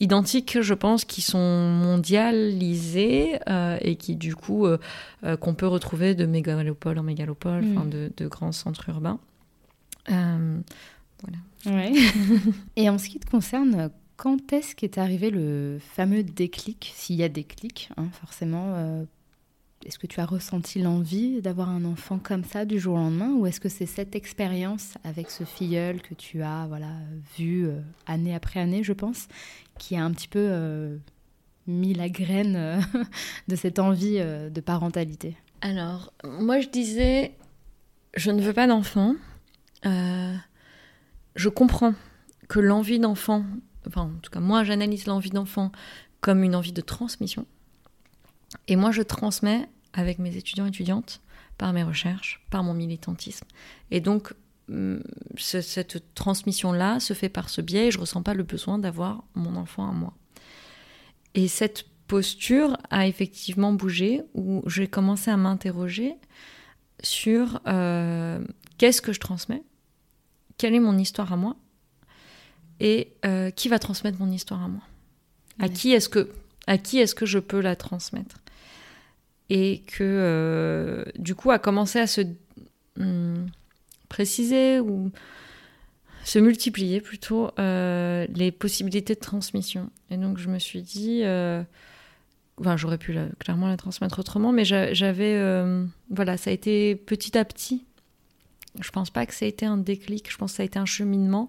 [0.00, 4.78] identiques, je pense, qui sont mondialisées euh, et qui, du coup, euh,
[5.24, 7.90] euh, qu'on peut retrouver de mégalopole en mégalopole, mm.
[7.90, 9.20] de, de, grands centres urbains.
[10.08, 11.38] voilà.
[11.66, 11.92] Ouais.
[12.76, 17.22] et en ce qui te concerne, quand est-ce qu'est arrivé le fameux déclic, s'il y
[17.22, 19.06] a déclic, hein, forcément
[19.84, 23.32] est-ce que tu as ressenti l'envie d'avoir un enfant comme ça du jour au lendemain
[23.34, 26.92] ou est-ce que c'est cette expérience avec ce filleul que tu as voilà
[27.36, 27.68] vu
[28.06, 29.28] année après année, je pense,
[29.78, 30.96] qui a un petit peu euh,
[31.66, 32.80] mis la graine euh,
[33.48, 35.36] de cette envie euh, de parentalité?
[35.60, 37.34] Alors, moi je disais,
[38.14, 39.14] je ne veux pas d'enfant.
[39.84, 41.94] je comprends
[42.48, 43.44] que l'envie d'enfant,
[43.86, 45.72] enfin en tout cas moi j'analyse l'envie d'enfant
[46.20, 47.46] comme une envie de transmission.
[48.68, 51.20] Et moi je transmets avec mes étudiants et étudiantes
[51.58, 53.46] par mes recherches, par mon militantisme.
[53.90, 54.34] Et donc
[54.70, 55.02] Hum,
[55.36, 59.56] cette transmission-là se fait par ce biais et je ressens pas le besoin d'avoir mon
[59.56, 60.14] enfant à moi.
[61.34, 66.14] Et cette posture a effectivement bougé où j'ai commencé à m'interroger
[67.02, 68.42] sur euh,
[68.78, 69.62] qu'est-ce que je transmets,
[70.56, 71.56] quelle est mon histoire à moi?
[72.80, 74.82] Et euh, qui va transmettre mon histoire à moi?
[75.58, 76.30] À qui est-ce que
[76.66, 78.36] à qui est-ce que je peux la transmettre?
[79.50, 82.22] Et que euh, du coup a commencé à se
[82.98, 83.46] hum,
[84.08, 85.10] préciser ou
[86.24, 89.90] se multiplier plutôt euh, les possibilités de transmission.
[90.10, 91.62] Et donc je me suis dit, euh,
[92.76, 95.38] j'aurais pu clairement la transmettre autrement, mais j'avais,
[96.08, 97.84] voilà, ça a été petit à petit.
[98.80, 100.78] Je pense pas que ça a été un déclic, je pense que ça a été
[100.78, 101.48] un cheminement,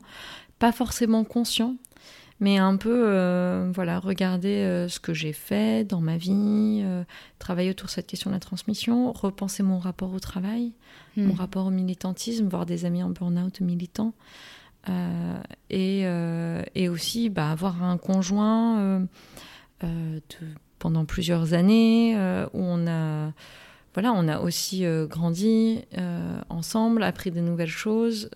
[0.60, 1.76] pas forcément conscient,
[2.40, 7.04] mais un peu euh, voilà regarder euh, ce que j'ai fait dans ma vie, euh,
[7.40, 10.74] travailler autour de cette question de la transmission, repenser mon rapport au travail,
[11.16, 11.38] mon hmm.
[11.38, 14.14] rapport au militantisme, voir des amis en burn-out militants,
[15.72, 16.02] et,
[16.76, 19.00] et, aussi bah, avoir un conjoint
[19.82, 20.28] de,
[20.78, 22.16] pendant plusieurs années
[22.54, 23.32] où on a
[23.96, 25.84] voilà on a aussi grandi
[26.50, 28.30] ensemble, appris de nouvelles choses.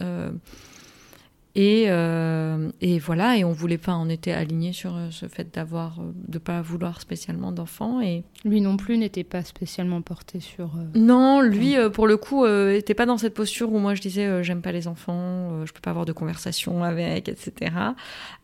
[1.62, 5.54] Et, euh, et, voilà, et on voulait pas, on était alignés sur euh, ce fait
[5.54, 8.00] d'avoir, euh, de pas vouloir spécialement d'enfants.
[8.00, 10.72] Et lui non plus n'était pas spécialement porté sur.
[10.95, 14.62] Non, lui pour le coup n'était pas dans cette posture où moi je disais j'aime
[14.62, 17.74] pas les enfants, je peux pas avoir de conversation avec, etc.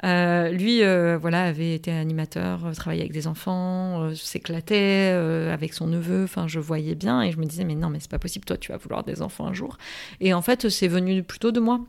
[0.04, 0.82] lui,
[1.18, 5.14] voilà, avait été animateur, travaillait avec des enfants, s'éclatait
[5.54, 6.26] avec son neveu.
[6.26, 8.58] Enfin, je voyais bien et je me disais mais non mais c'est pas possible, toi
[8.58, 9.78] tu vas vouloir des enfants un jour.
[10.20, 11.80] Et en fait c'est venu plutôt de moi.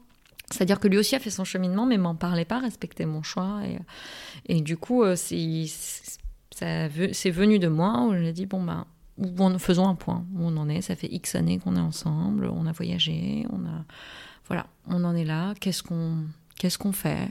[0.51, 3.61] C'est-à-dire que lui aussi a fait son cheminement, mais m'en parlait pas, respectait mon choix.
[3.65, 3.79] Et,
[4.55, 5.67] et du coup, euh, c'est
[7.31, 8.87] venu de moi où j'ai dit bon, ben,
[9.19, 10.83] bon, faisons un point où on en est.
[10.83, 13.85] Ça fait X années qu'on est ensemble, on a voyagé, on a.
[14.47, 15.55] Voilà, on en est là.
[15.61, 16.19] Qu'est-ce qu'on
[16.59, 17.29] qu'est-ce qu'on fait?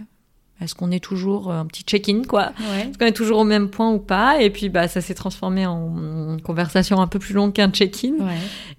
[0.61, 2.53] Est-ce qu'on est toujours euh, un petit check-in, quoi?
[2.77, 4.41] Est-ce qu'on est toujours au même point ou pas?
[4.41, 8.13] Et puis, bah, ça s'est transformé en, conversation un peu plus longue qu'un check-in.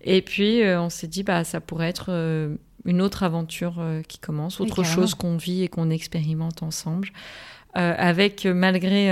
[0.02, 2.10] Et puis, euh, on s'est dit, bah, ça pourrait être
[2.86, 7.08] une autre aventure euh, qui commence, autre chose qu'on vit et qu'on expérimente ensemble,
[7.76, 9.10] euh, avec euh, malgré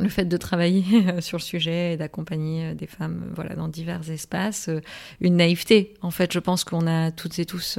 [0.00, 0.84] le fait de travailler
[1.20, 4.68] sur le sujet et d'accompagner des femmes voilà dans divers espaces,
[5.20, 5.94] une naïveté.
[6.02, 7.78] En fait, je pense qu'on a toutes et tous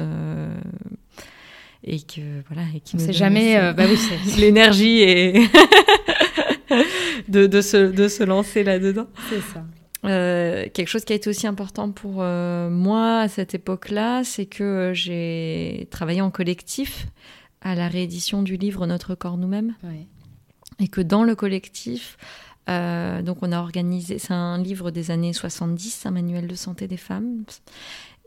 [1.84, 4.00] et que voilà et qui sait jamais bah oui,
[4.40, 5.34] l'énergie et
[7.28, 9.08] de, de, se, de se lancer là-dedans.
[9.30, 9.64] C'est ça.
[10.06, 14.46] Euh, quelque chose qui a été aussi important pour euh, moi à cette époque-là, c'est
[14.46, 17.08] que j'ai travaillé en collectif
[17.62, 19.76] à la réédition du livre Notre corps nous-mêmes.
[20.80, 22.18] Et que dans le collectif,
[22.70, 26.88] euh, donc on a organisé, c'est un livre des années 70, un manuel de santé
[26.88, 27.44] des femmes,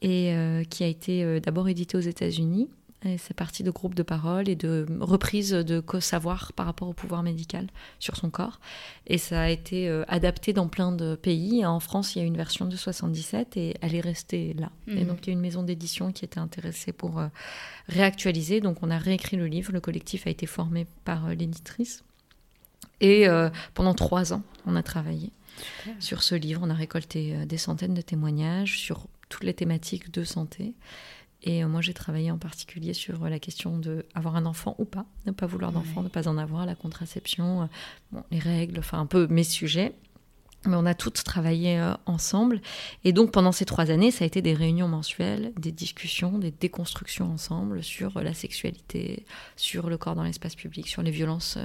[0.03, 0.35] et
[0.71, 2.69] qui a été d'abord édité aux États-Unis
[3.03, 7.23] c'est parti de groupes de parole et de reprise de savoir par rapport au pouvoir
[7.23, 7.67] médical
[7.99, 8.61] sur son corps.
[9.07, 11.65] Et ça a été euh, adapté dans plein de pays.
[11.65, 14.71] En France, il y a une version de 77 et elle est restée là.
[14.87, 15.07] Et mhm.
[15.07, 17.29] donc, il y a une maison d'édition qui était intéressée pour euh,
[17.89, 18.61] réactualiser.
[18.61, 19.73] Donc, on a réécrit le livre.
[19.73, 22.05] Le collectif a été formé par euh, l'éditrice.
[23.03, 23.27] Et
[23.73, 25.31] pendant trois ans, on a travaillé
[26.01, 26.61] sur ce livre.
[26.63, 30.75] On a récolté des centaines de témoignages sur toutes les thématiques de santé.
[31.43, 34.85] Et euh, moi, j'ai travaillé en particulier sur la question de avoir un enfant ou
[34.85, 37.63] pas, ne pas vouloir d'enfant, ne pas en avoir, la contraception,
[38.15, 39.95] euh, les règles, enfin un peu mes sujets.
[40.67, 42.61] Mais on a toutes travaillé euh, ensemble.
[43.05, 46.51] Et donc, pendant ces trois années, ça a été des réunions mensuelles, des discussions, des
[46.51, 49.25] déconstructions ensemble sur la sexualité,
[49.57, 51.57] sur le corps dans l'espace public, sur les violences.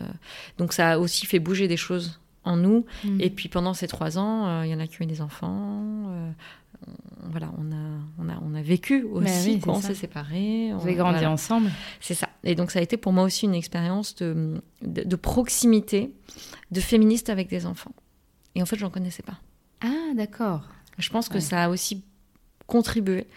[0.57, 2.85] Donc, ça a aussi fait bouger des choses en nous.
[3.03, 3.19] Mm.
[3.19, 6.33] Et puis, pendant ces trois ans, il y en a qui ont eu des enfants
[7.29, 10.71] voilà, on a, on a, on a vécu aussi quand on s'est séparés.
[10.73, 11.71] On, avez grandi ensemble.
[11.99, 12.29] C'est ça.
[12.43, 16.13] Et donc ça a été pour moi aussi une expérience de, de, proximité,
[16.71, 17.93] de féministe avec des enfants.
[18.55, 19.39] Et en fait, j'en connaissais pas.
[19.81, 20.61] Ah, d'accord.
[20.97, 22.03] Je pense que ça a aussi
[22.67, 23.27] contribué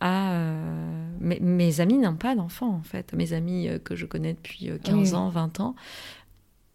[0.00, 0.32] à...
[0.32, 3.12] Euh, mes, amis n'ont pas d'enfants, en fait.
[3.14, 5.74] Mes amis euh, que je connais depuis 15 euh, ans, 20 ans,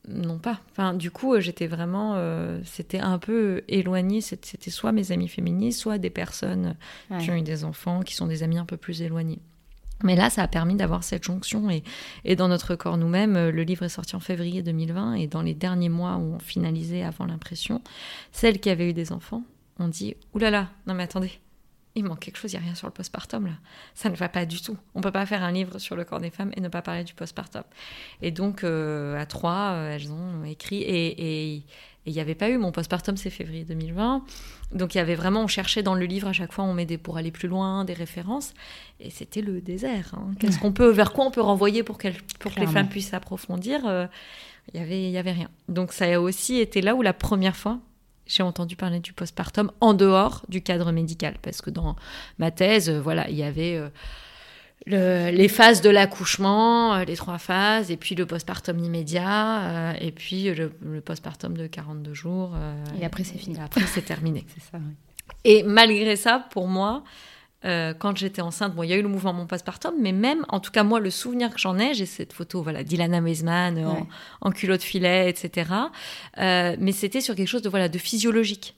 [0.08, 0.60] non pas.
[0.72, 4.22] Enfin, du coup, euh, j'étais vraiment, euh, c'était un peu éloigné.
[4.22, 6.76] C'était soit mes amis féministes, soit des personnes
[7.20, 9.40] qui ont eu des enfants, qui sont des amis un peu plus éloignés.
[10.04, 11.84] Mais là, ça a permis d'avoir cette jonction et,
[12.26, 15.42] et dans notre corps nous-mêmes, euh, le livre est sorti en février 2020 et dans
[15.42, 17.82] les derniers mois où on finalisait avant l'impression,
[18.34, 19.44] celles qui avaient eu des enfants
[19.80, 21.32] ont dit oulala, non mais attendez,
[21.96, 23.54] il manque quelque chose, il n'y a rien sur le postpartum là.
[23.94, 24.78] Ça ne va pas du tout.
[24.96, 26.82] On ne peut pas faire un livre sur le corps des femmes et ne pas
[26.82, 27.64] parler du postpartum.
[28.22, 30.82] Et donc, euh, à trois, euh, elles ont écrit.
[30.82, 31.64] Et
[32.06, 32.58] il n'y avait pas eu.
[32.58, 34.24] Mon postpartum, c'est février 2020.
[34.74, 36.86] Donc, il y avait vraiment, on cherchait dans le livre à chaque fois, on met
[36.86, 38.54] des pour aller plus loin, des références.
[39.00, 40.14] Et c'était le désert.
[40.18, 40.32] Hein.
[40.40, 41.98] Qu'est-ce qu'on peut, vers quoi on peut renvoyer pour,
[42.40, 44.08] pour que les femmes puissent s'approfondir euh,
[44.74, 45.50] Il y avait, y avait rien.
[45.70, 47.80] Donc, ça a aussi été là où la première fois,
[48.28, 51.96] j'ai entendu parler du postpartum en dehors du cadre médical, parce que dans
[52.38, 53.82] ma thèse, euh, voilà, il y avait
[54.92, 60.12] euh, les phases de l'accouchement, euh, les trois phases, et puis le postpartum immédiat, et
[60.12, 60.70] puis le,
[61.02, 62.56] postpartum de 42 jours.
[63.00, 63.58] et après, c'est fini.
[63.60, 64.46] Après, c'est terminé.
[64.54, 64.94] c'est ça, oui.
[65.46, 67.04] Et malgré ça, pour moi,
[67.66, 70.46] euh, quand j'étais enceinte, bon, il y a eu le mouvement mon postpartum, mais même,
[70.50, 73.78] en tout cas moi, le souvenir que j'en ai, j'ai cette photo, voilà, d'Ilana Meisman
[73.86, 74.08] en,
[74.42, 75.72] en, culotte filet, etc.
[76.40, 78.76] Euh, mais c'était sur quelque chose de voilà de physiologique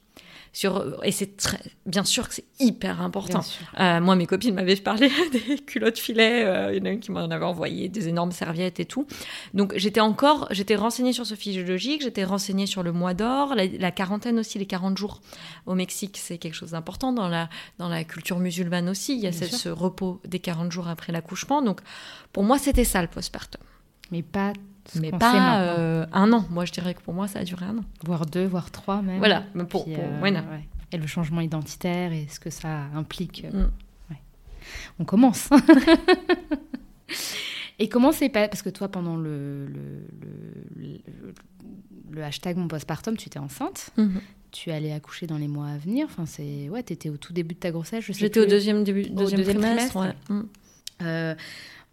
[1.02, 3.40] et c'est très bien sûr que c'est hyper important.
[3.78, 6.44] Euh, moi, mes copines m'avaient parlé des culottes filets.
[6.44, 9.06] Euh, il y en a une qui m'en avait envoyé des énormes serviettes et tout.
[9.52, 13.90] Donc j'étais encore, j'étais renseignée sur ce physiologique, j'étais renseignée sur le mois d'or, la,
[13.90, 15.20] quarantaine aussi, les 40 jours
[15.66, 19.14] au Mexique, c'est quelque chose d'important dans la dans la culture musulmane aussi.
[19.14, 21.60] Il y a ce, repos des 40 jours après l'accouchement.
[21.60, 21.80] Donc
[22.32, 23.60] pour moi, c'était ça le postpartum.
[24.10, 24.52] Mais pas
[24.94, 26.44] mais pas euh, un an.
[26.50, 27.84] Moi, je dirais que pour moi, ça a duré un an.
[28.04, 29.18] Voire deux, voire trois même.
[29.18, 30.40] Voilà, mais pour, euh,
[30.92, 33.44] Et le changement identitaire et ce que ça implique.
[33.44, 33.70] Euh, mm.
[34.98, 35.48] On commence.
[37.78, 41.00] et comment c'est pas Parce que toi, pendant le, le,
[42.10, 43.90] le, hashtag mon postpartum, tu étais enceinte.
[43.96, 44.20] Mm-hmm.
[44.52, 46.06] Tu allais accoucher dans les mois à venir.
[46.10, 48.04] Enfin, c'est ouais, étais au tout début de ta grossesse.
[48.08, 49.96] J'étais au deuxième début, deuxième, trimestre.
[49.96, 50.14] Ouais.
[50.30, 51.36] Mm.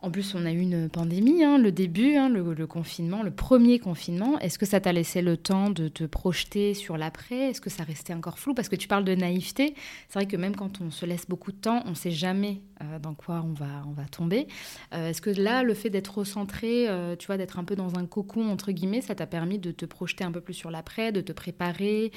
[0.04, 3.80] En plus, on a eu une pandémie, hein, le début, hein, le, confinement, le premier
[3.80, 4.38] confinement.
[4.40, 7.52] Est-ce que ça t'a laissé le temps de te projeter sur l'après?
[7.52, 8.54] Est-ce que ça restait encore flou?
[8.54, 9.76] Parce que tu parles de naïveté.
[10.10, 12.60] C'est vrai que même quand on se laisse beaucoup de temps, on ne sait jamais
[12.82, 14.48] euh, dans quoi on va, on va tomber.
[14.94, 17.98] Euh, est-ce que là, le fait d'être recentré, euh, tu vois, d'être un peu dans
[17.98, 21.14] un cocon, entre guillemets, ça t'a permis de te projeter un peu plus sur l'après,
[21.14, 22.12] de te préparer,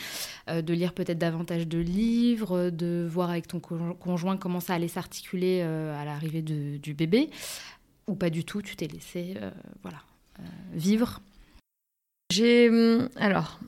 [0.49, 5.63] de lire peut-être davantage de livres, de voir avec ton conjoint comment ça allait s'articuler
[5.63, 7.31] à l'arrivée du bébé?
[8.07, 9.51] Ou pas du tout, tu t'es laissé euh,
[9.83, 9.99] voilà,
[10.39, 10.43] euh,
[10.73, 11.21] vivre
[12.31, 12.69] J'ai.
[12.69, 13.59] Hum, alors.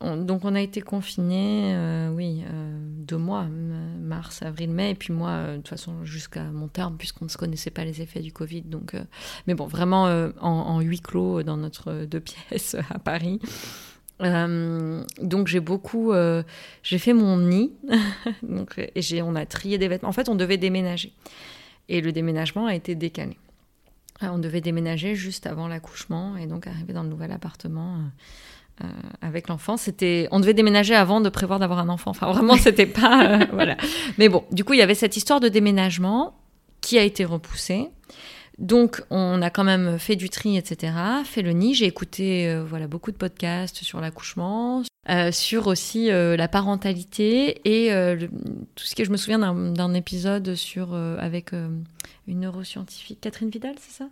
[0.00, 2.42] donc on a été confinés, euh, oui,
[3.06, 7.26] deux mois, mars, avril, mai, et puis moi, de toute façon, jusqu'à mon terme, puisqu'on
[7.26, 8.62] ne se connaissait pas les effets du Covid.
[8.62, 8.94] Donc,
[9.46, 10.04] mais bon, vraiment
[10.40, 13.40] en, huis clos dans notre deux pièces à Paris.
[14.20, 16.12] donc j'ai beaucoup,
[16.82, 17.72] j'ai fait mon nid,
[18.42, 20.10] donc, et on a trié des vêtements.
[20.10, 21.12] En fait, on devait déménager,
[21.88, 23.36] et le déménagement a été décalé.
[24.20, 27.96] On devait déménager juste avant l'accouchement et donc arriver dans le nouvel appartement.
[27.96, 28.86] Euh, euh,
[29.22, 32.10] avec l'enfant, c'était, on devait déménager avant de prévoir d'avoir un enfant.
[32.10, 33.76] Enfin, vraiment, c'était pas, euh, voilà.
[34.18, 36.34] Mais bon, du coup, il y avait cette histoire de déménagement
[36.80, 37.88] qui a été repoussée.
[38.58, 40.92] Donc, on a quand même fait du tri, etc.,
[41.24, 41.74] fait le nid.
[41.74, 47.60] J'ai écouté euh, voilà, beaucoup de podcasts sur l'accouchement, euh, sur aussi euh, la parentalité
[47.64, 47.90] et
[48.74, 54.02] tout ce que je me souviens d'un épisode sur, avec une neuroscientifique, Catherine Vidal, c'est
[54.02, 54.08] ça?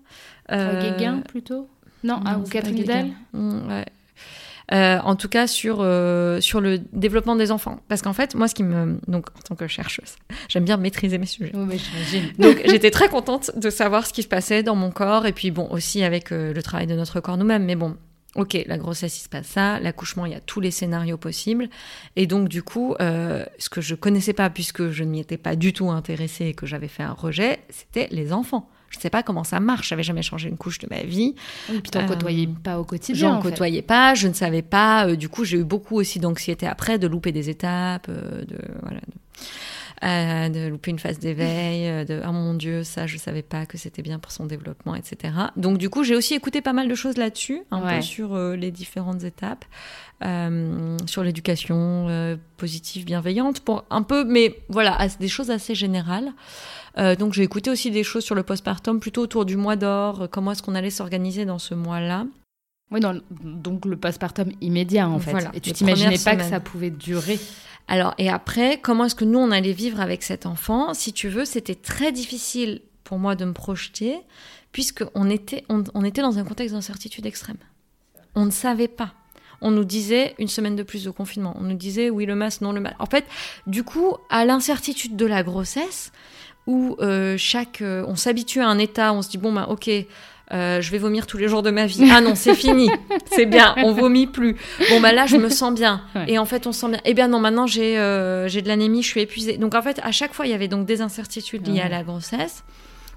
[0.48, 1.68] Guéguin plutôt?
[2.04, 3.09] Non, ah, ou Catherine Vidal?
[3.32, 3.87] Mmh, ouais.
[4.72, 7.81] Euh, en tout cas sur, euh, sur le développement des enfants.
[7.88, 8.98] Parce qu'en fait, moi, ce qui me.
[9.07, 10.16] Donc, en tant que chercheuse,
[10.48, 11.52] j'aime bien maîtriser mes sujets.
[11.55, 11.81] Oui,
[12.38, 15.50] donc, j'étais très contente de savoir ce qui se passait dans mon corps, et puis,
[15.50, 17.64] bon, aussi avec euh, le travail de notre corps nous-mêmes.
[17.64, 17.96] Mais bon,
[18.35, 21.68] ok, la grossesse, il se passe ça, l'accouchement, il y a tous les scénarios possibles.
[22.16, 25.55] Et donc, du coup, ce que je connaissais pas, puisque je ne m'y étais pas
[25.55, 28.68] du tout intéressée et que j'avais fait un rejet, c'était les enfants.
[28.96, 29.88] Je ne sais pas comment ça marche.
[29.90, 31.35] J'avais jamais changé une couche de ma vie.
[31.70, 33.35] Et puis t'en euh, côtoyais pas au quotidien.
[33.35, 34.14] J'en côtoyais pas.
[34.14, 35.06] Je ne savais pas.
[35.06, 38.59] Euh, du coup, j'ai eu beaucoup aussi d'anxiété après, de louper des étapes, euh, de
[38.82, 39.00] voilà.
[40.48, 40.68] De...
[40.68, 44.18] louper une phase d'éveil, de oh mon dieu, ça je savais pas que c'était bien
[44.18, 45.35] pour son développement, etc.
[45.56, 48.70] Donc du coup j'ai aussi écouté pas mal de choses là-dessus, un peu sur les
[48.70, 49.64] différentes étapes,
[51.06, 56.30] sur l'éducation positive, bienveillante, pour un peu, mais voilà, des choses assez générales.
[56.98, 60.22] Euh, donc j'ai écouté aussi des choses sur le postpartum, plutôt autour du mois d'or,
[60.22, 62.26] euh, comment est-ce qu'on allait s'organiser dans ce mois-là.
[62.90, 63.00] Oui,
[63.42, 65.48] donc le postpartum immédiat en fait.
[65.54, 67.38] et tu t'imaginais pas que ça pouvait durer.
[67.88, 70.94] Alors, et après, comment est-ce que nous, on allait vivre avec cet enfant?
[70.94, 74.16] Si tu veux, c'était très difficile pour moi de me projeter,
[74.72, 77.59] puisqu'on était, on était dans un contexte d'incertitude extrême.
[78.35, 79.14] On ne savait pas
[79.61, 81.56] on nous disait une semaine de plus de confinement.
[81.59, 82.96] On nous disait oui le masque, non le masque.
[82.98, 83.24] En fait,
[83.66, 86.12] du coup, à l'incertitude de la grossesse,
[86.66, 89.88] où euh, chaque, euh, on s'habitue à un état, on se dit bon bah ok,
[90.52, 92.09] euh, je vais vomir tous les jours de ma vie.
[92.12, 92.88] Ah non, c'est fini,
[93.26, 94.57] c'est bien, on vomit plus.
[94.90, 96.02] Bon bah là, je me sens bien.
[96.26, 97.00] Et en fait, on se sent bien.
[97.05, 97.94] Eh bien non, maintenant j'ai
[98.48, 99.59] j'ai de l'anémie, je suis épuisée.
[99.59, 102.02] Donc en fait, à chaque fois, il y avait donc des incertitudes liées à la
[102.02, 102.64] grossesse,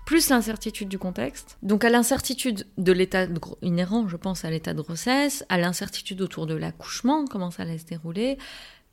[0.05, 1.57] plus l'incertitude du contexte.
[1.63, 3.25] Donc à l'incertitude de l'état
[3.61, 7.77] inhérent, je pense à l'état de grossesse, à l'incertitude autour de l'accouchement, comment ça allait
[7.77, 8.37] se dérouler,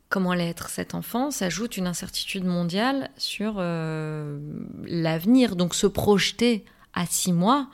[0.09, 4.39] comment allait être cet enfant, s'ajoute une incertitude mondiale sur euh,
[4.85, 5.55] l'avenir.
[5.55, 7.67] Donc se projeter à six mois,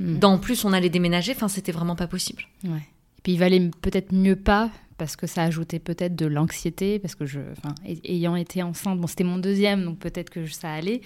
[0.00, 0.18] hmm.
[0.18, 2.44] d'en plus on allait déménager, enfin c'était vraiment pas possible.
[2.64, 2.78] Ouais.
[3.18, 7.14] Et puis il valait peut-être mieux pas parce que ça ajoutait peut-être de l'anxiété parce
[7.14, 7.40] que je,
[8.04, 11.02] ayant été enceinte, bon c'était mon deuxième donc peut-être que ça allait.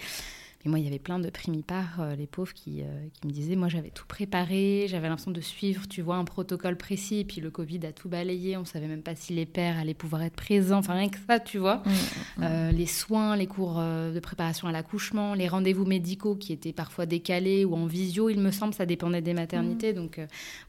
[0.65, 3.33] Mais moi, il y avait plein de primipares, euh, les pauvres, qui, euh, qui, me
[3.33, 7.25] disaient, moi j'avais tout préparé, j'avais l'impression de suivre, tu vois, un protocole précis, et
[7.25, 10.23] puis le Covid a tout balayé, on savait même pas si les pères allaient pouvoir
[10.23, 11.77] être présents, enfin rien que ça, tu vois.
[11.77, 12.43] Mmh, mmh.
[12.43, 17.07] Euh, les soins, les cours de préparation à l'accouchement, les rendez-vous médicaux qui étaient parfois
[17.07, 19.93] décalés ou en visio, il me semble, ça dépendait des maternités.
[19.93, 19.97] Mmh.
[19.97, 20.21] Donc,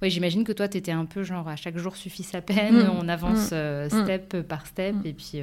[0.02, 2.90] ouais, j'imagine que toi, tu étais un peu genre, à chaque jour suffit sa peine,
[2.98, 5.42] on avance step par step, et puis,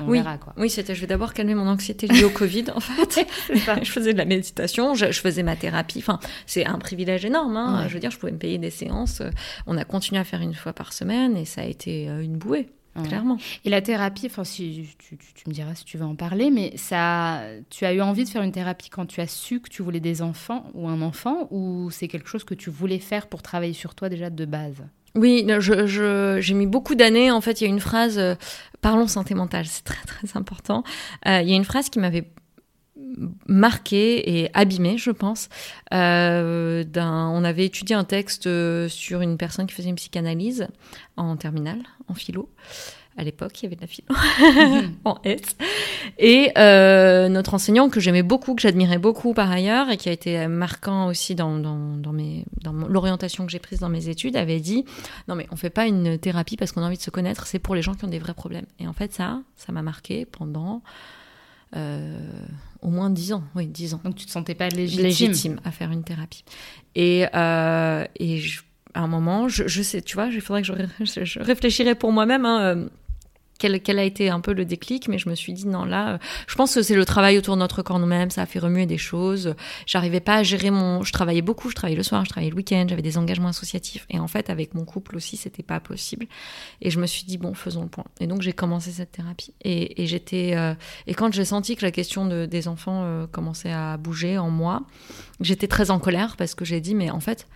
[0.00, 0.18] on oui.
[0.18, 0.54] verra, quoi.
[0.56, 3.26] Oui, c'était, je vais d'abord calmer mon anxiété liée au Covid, en fait.
[3.89, 5.98] je faisais de la méditation, je, faisais ma thérapie.
[5.98, 7.56] Enfin, c'est un privilège énorme.
[7.56, 7.86] Hein.
[7.88, 9.22] Je veux dire, je pouvais me payer des séances.
[9.66, 12.36] On a continué à faire une fois par semaine et ça a été euh, une
[12.36, 12.68] bouée.
[13.04, 13.38] Clairement.
[13.64, 15.16] Et la thérapie, enfin, si tu,
[15.48, 18.42] me diras si tu veux en parler, mais ça, tu as eu envie de faire
[18.42, 21.90] une thérapie quand tu as su que tu voulais des enfants ou un enfant, ou
[21.90, 24.82] c'est quelque chose que tu voulais faire pour travailler sur toi déjà de base?
[25.14, 27.30] Oui, j'ai mis beaucoup d'années.
[27.30, 28.34] En fait, il y a une phrase, euh,
[28.80, 30.84] parlons santé mentale, c'est très très important.
[31.26, 32.30] Euh, il y a une phrase qui m'avait
[33.46, 35.48] marqué et abîmé, je pense.
[35.92, 40.68] Euh, on avait étudié un texte euh, sur une personne qui faisait une psychanalyse
[41.16, 42.48] en terminale, en philo.
[43.16, 44.08] À l'époque, il y avait de la philo
[45.04, 45.40] en S.
[46.18, 50.12] Et euh, notre enseignant, que j'aimais beaucoup, que j'admirais beaucoup par ailleurs, et qui a
[50.12, 52.14] été marquant aussi dans, dans, dans,
[52.62, 54.84] dans l'orientation que j'ai prise dans mes études, avait dit
[55.28, 57.58] Non, mais on fait pas une thérapie parce qu'on a envie de se connaître, c'est
[57.58, 58.66] pour les gens qui ont des vrais problèmes.
[58.78, 60.82] Et en fait, ça, ça m'a marqué pendant
[61.74, 64.00] au moins 10 ans, oui, 10 ans.
[64.04, 66.44] Donc tu te sentais pas légitime, à faire une thérapie.
[66.94, 68.42] Et, euh, et
[68.94, 72.12] à un moment, je, je, sais, tu vois, il faudrait que je, je réfléchirais pour
[72.12, 72.44] moi-même.
[72.44, 72.88] Hein,
[73.60, 76.18] quel, a été un peu le déclic, mais je me suis dit non là, euh,
[76.46, 78.86] je pense que c'est le travail autour de notre corps nous-mêmes, ça a fait remuer
[78.86, 79.54] des choses.
[79.86, 82.56] J'arrivais pas à gérer mon, je travaillais beaucoup, je travaillais le soir, je travaillais le
[82.56, 86.26] week-end, j'avais des engagements associatifs et en fait avec mon couple aussi c'était pas possible.
[86.80, 88.06] Et je me suis dit bon faisons le point.
[88.20, 90.74] Et donc j'ai commencé cette thérapie et, j'étais euh,
[91.06, 94.50] et quand j'ai senti que la question de, des enfants euh, commençait à bouger en
[94.50, 94.82] moi,
[95.40, 97.46] j'étais très en colère parce que j'ai dit mais en fait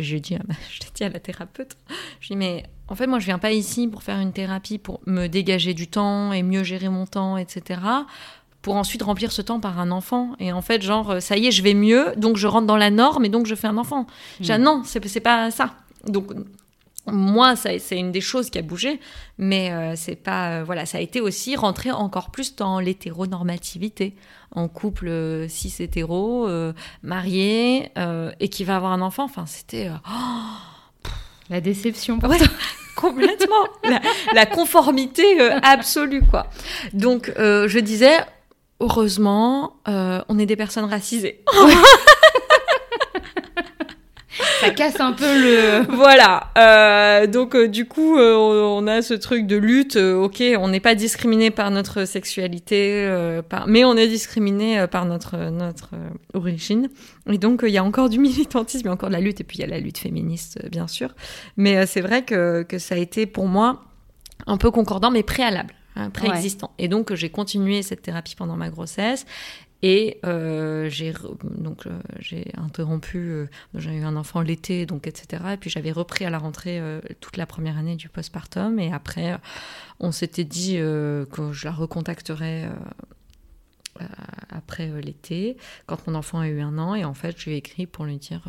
[0.00, 0.36] j'ai dit,
[0.70, 1.76] je l'ai dit à la thérapeute,
[2.20, 5.00] je dis mais en fait moi je viens pas ici pour faire une thérapie pour
[5.06, 7.80] me dégager du temps et mieux gérer mon temps, etc.
[8.62, 10.32] Pour ensuite remplir ce temps par un enfant.
[10.40, 12.90] Et en fait, genre, ça y est, je vais mieux, donc je rentre dans la
[12.90, 14.08] norme et donc je fais un enfant.
[14.40, 14.64] J'ai dit, hmm.
[14.64, 15.76] non, c'est pas ça.
[16.08, 16.32] Donc
[17.06, 19.00] moi, c'est une des choses qui a bougé,
[19.38, 24.14] mais euh, c'est pas voilà, ça a été aussi rentrer encore plus dans l'hétéronormativité,
[24.52, 26.48] en couple cis hétéro,
[27.02, 27.90] marié
[28.40, 29.24] et qui va avoir un enfant.
[29.24, 31.08] Enfin, c'était oh,
[31.50, 32.32] la déception pour
[32.96, 33.66] complètement
[34.34, 36.48] la, conformité absolue quoi.
[36.92, 38.16] Donc je disais
[38.80, 41.44] heureusement, on est des personnes racisées.
[44.60, 45.94] ça casse un peu le.
[45.94, 46.50] Voilà.
[46.58, 49.96] Euh, donc euh, du coup, euh, on a ce truc de lutte.
[49.96, 53.08] ok, on n'est pas discriminé par notre sexualité,
[53.48, 53.66] par...
[53.66, 55.90] mais on est discriminé par notre notre
[56.34, 56.88] origine.
[57.30, 59.40] Et donc il y a encore du militantisme, il y a encore de la lutte,
[59.40, 61.14] et puis il y a la lutte féministe, bien sûr.
[61.56, 63.82] Mais c'est vrai que que ça a été pour moi
[64.46, 66.72] un peu concordant, mais préalable hein, préexistant.
[66.78, 69.26] Et donc j'ai continué cette thérapie pendant ma grossesse
[69.82, 70.88] et euh, euh,
[72.18, 75.42] j'ai interrompu, euh, j'ai eu un enfant l'été, donc etc.
[75.52, 76.80] Et puis j'avais repris à la rentrée
[77.20, 78.78] toute la première année du postpartum.
[78.78, 79.38] Et après,
[80.00, 82.68] on s'était dit que je la recontacterais
[84.50, 85.56] après l'été,
[85.86, 86.94] quand mon enfant a eu un an.
[86.94, 88.42] Et en fait, je lui ai écrit pour lui dire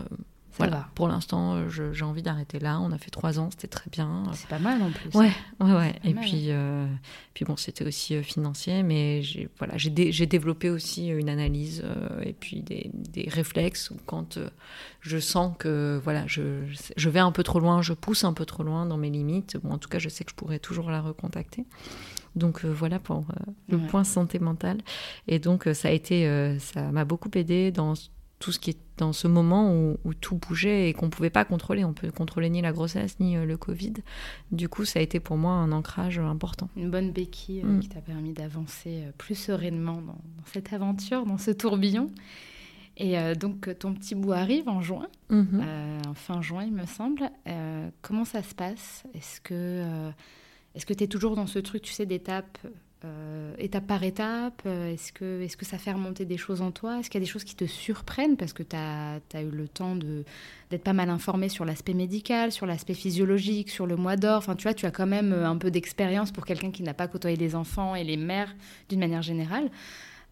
[0.57, 2.79] voilà, pour l'instant, euh, j'ai envie d'arrêter là.
[2.79, 4.23] On a fait trois ans, c'était très bien.
[4.33, 5.09] C'est pas mal en plus.
[5.13, 5.95] Ouais, ouais, ouais.
[6.03, 6.87] Et puis, euh,
[7.33, 9.89] puis bon, c'était aussi euh, financier, mais j'ai voilà, j'ai
[10.25, 11.83] développé aussi une analyse
[12.23, 14.39] et puis des, des réflexes quand
[15.01, 16.63] je sens que voilà, je,
[16.95, 19.57] je vais un peu trop loin, je pousse un peu trop loin dans mes limites.
[19.63, 21.65] Bon, en tout cas, je sais que je pourrais toujours la recontacter.
[22.35, 23.25] Donc voilà pour
[23.69, 24.79] le point santé mentale.
[25.27, 27.93] Et donc ça a été, ça m'a beaucoup aidé dans
[28.39, 29.73] tout ce qui est dans ce moment
[30.03, 31.83] où, tout bougeait et qu'on ne pouvait pas contrôler.
[31.83, 33.93] On peut contrôler ni la grossesse ni euh, le Covid.
[34.51, 36.69] Du coup, ça a été pour moi un ancrage important.
[36.75, 37.79] Une bonne béquille euh, mm.
[37.79, 42.09] qui t'a permis d'avancer euh, plus sereinement dans, cette aventure, dans ce tourbillon.
[42.99, 46.07] Et donc, ton petit bout arrive en juin, mm-hmm.
[46.07, 47.29] en fin juin, il me semble.
[48.01, 49.03] comment ça se passe?
[49.13, 50.09] Est-ce que
[50.73, 52.57] est-ce que tu es toujours dans ce truc, tu sais, d'étape
[53.05, 56.71] euh, étape par étape euh, Est-ce que, est que ça fait remonter des choses en
[56.71, 56.99] toi?
[56.99, 58.37] Est-ce qu'il y a des choses qui te surprennent?
[58.37, 62.65] Parce que tu as, eu le temps d'être pas mal informé sur l'aspect médical, sur
[62.65, 65.57] l'aspect physiologique, sur le mois d'or Enfin, tu vois, tu as quand même euh, un
[65.57, 68.55] peu d'expérience pour quelqu'un qui n'a pas côtoyé les enfants et les mères
[68.89, 69.69] d'une manière générale.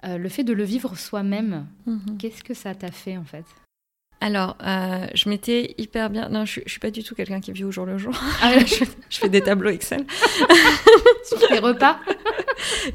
[0.04, 2.18] le fait de le vivre soi-même, mhm.
[2.18, 3.46] qu'est-ce que ça t'a fait en fait?
[4.22, 6.30] Alors, euh, je m'étais hyper bien.
[6.30, 8.14] Non, je, je suis pas du tout quelqu'un qui vit au jour le jour.
[8.42, 10.06] Ah je, fais des tableaux Excel.
[11.26, 12.00] Sur tes repas.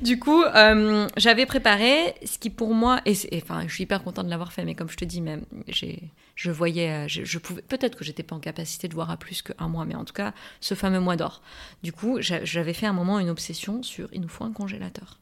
[0.02, 4.26] du coup, euh, j'avais préparé ce qui pour moi, et, enfin, je suis hyper contente
[4.26, 6.02] de l'avoir fait, mais comme je te dis, même, j'ai,
[6.36, 9.42] je voyais, euh, je, pouvais, peut-être que j'étais pas en capacité de voir à plus
[9.42, 11.42] qu'un mois, mais en tout cas, ce fameux mois d'or.
[11.82, 15.18] Du coup, j'avais fait un moment une obsession sur, il nous faut un congélateur.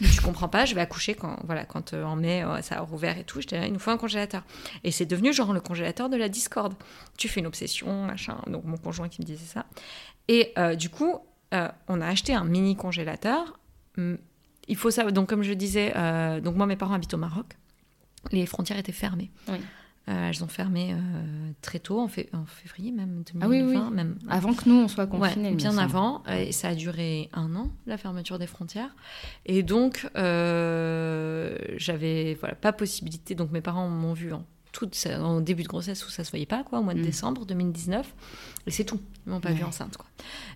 [0.00, 2.80] Je comprends pas, je vais accoucher quand, voilà, quand euh, en mai euh, ça a
[2.80, 3.40] rouvert et tout.
[3.40, 4.44] J'étais là, il nous faut un congélateur.
[4.84, 6.74] Et c'est devenu genre le congélateur de la discorde.
[7.16, 8.38] Tu fais une obsession, machin.
[8.46, 9.66] Donc mon conjoint qui me disait ça.
[10.28, 11.18] Et euh, du coup,
[11.52, 13.58] on a acheté un mini congélateur.
[13.96, 14.18] Hum,
[14.68, 15.10] il faut ça.
[15.10, 15.94] Donc comme je disais,
[16.42, 17.46] donc moi mes parents habitent au Maroc.
[18.32, 19.30] Les frontières étaient fermées.
[19.48, 19.58] Oui.
[20.08, 20.96] Euh, elles ont fermé euh,
[21.60, 23.40] très tôt, en, février même 2020.
[23.42, 25.54] Ah oui, Même, avant que nous, on soit confinés.
[25.54, 26.22] bien avant.
[26.26, 28.94] Et ça a duré un an, la fermeture des frontières.
[29.44, 33.34] Et donc, euh, j'avais voilà, pas possibilité.
[33.34, 36.46] Donc, mes parents m'ont vu en, tout, en début de grossesse où ça se voyait
[36.46, 37.04] pas, quoi, au mois de mm.
[37.04, 38.14] décembre 2019.
[38.66, 39.00] Et c'est tout.
[39.26, 39.98] Ils m'ont pas vu enceinte.
[39.98, 40.06] Quoi.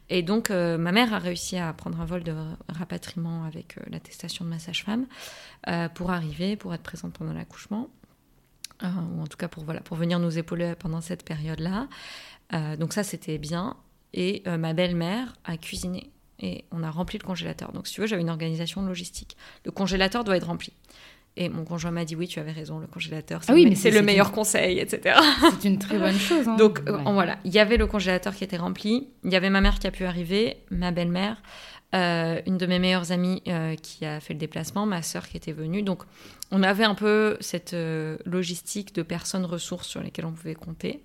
[0.09, 2.35] Et donc, ma mère a réussi à prendre un vol de
[2.71, 5.07] rapatriement avec l'attestation de ma sage-femme
[5.93, 7.91] pour arriver, pour être présente pendant l'accouchement.
[8.85, 11.89] Euh, ou en tout cas pour, voilà, pour venir nous épauler pendant cette période-là.
[12.53, 13.77] Euh, donc ça, c'était bien.
[14.15, 17.73] Et euh, ma belle-mère a cuisiné et on a rempli le congélateur.
[17.73, 19.37] Donc si tu veux, j'avais une organisation logistique.
[19.65, 20.73] Le congélateur doit être rempli.
[21.37, 23.75] Et mon conjoint m'a dit oui, tu avais raison, le congélateur, c'est ah oui, le,
[23.75, 25.19] c'est le meilleur conseil, etc.
[25.61, 26.47] C'est une très bonne chose.
[26.47, 26.57] Hein.
[26.57, 29.79] Donc voilà, il y avait le congélateur qui était rempli, il y avait ma mère
[29.79, 31.43] qui a pu arriver, ma belle-mère,
[31.95, 35.37] euh, une de mes meilleures amies euh, qui a fait le déplacement, ma sœur qui
[35.37, 35.83] était venue.
[35.83, 36.05] Donc,
[36.51, 41.03] on avait un peu cette euh, logistique de personnes ressources sur lesquelles on pouvait compter.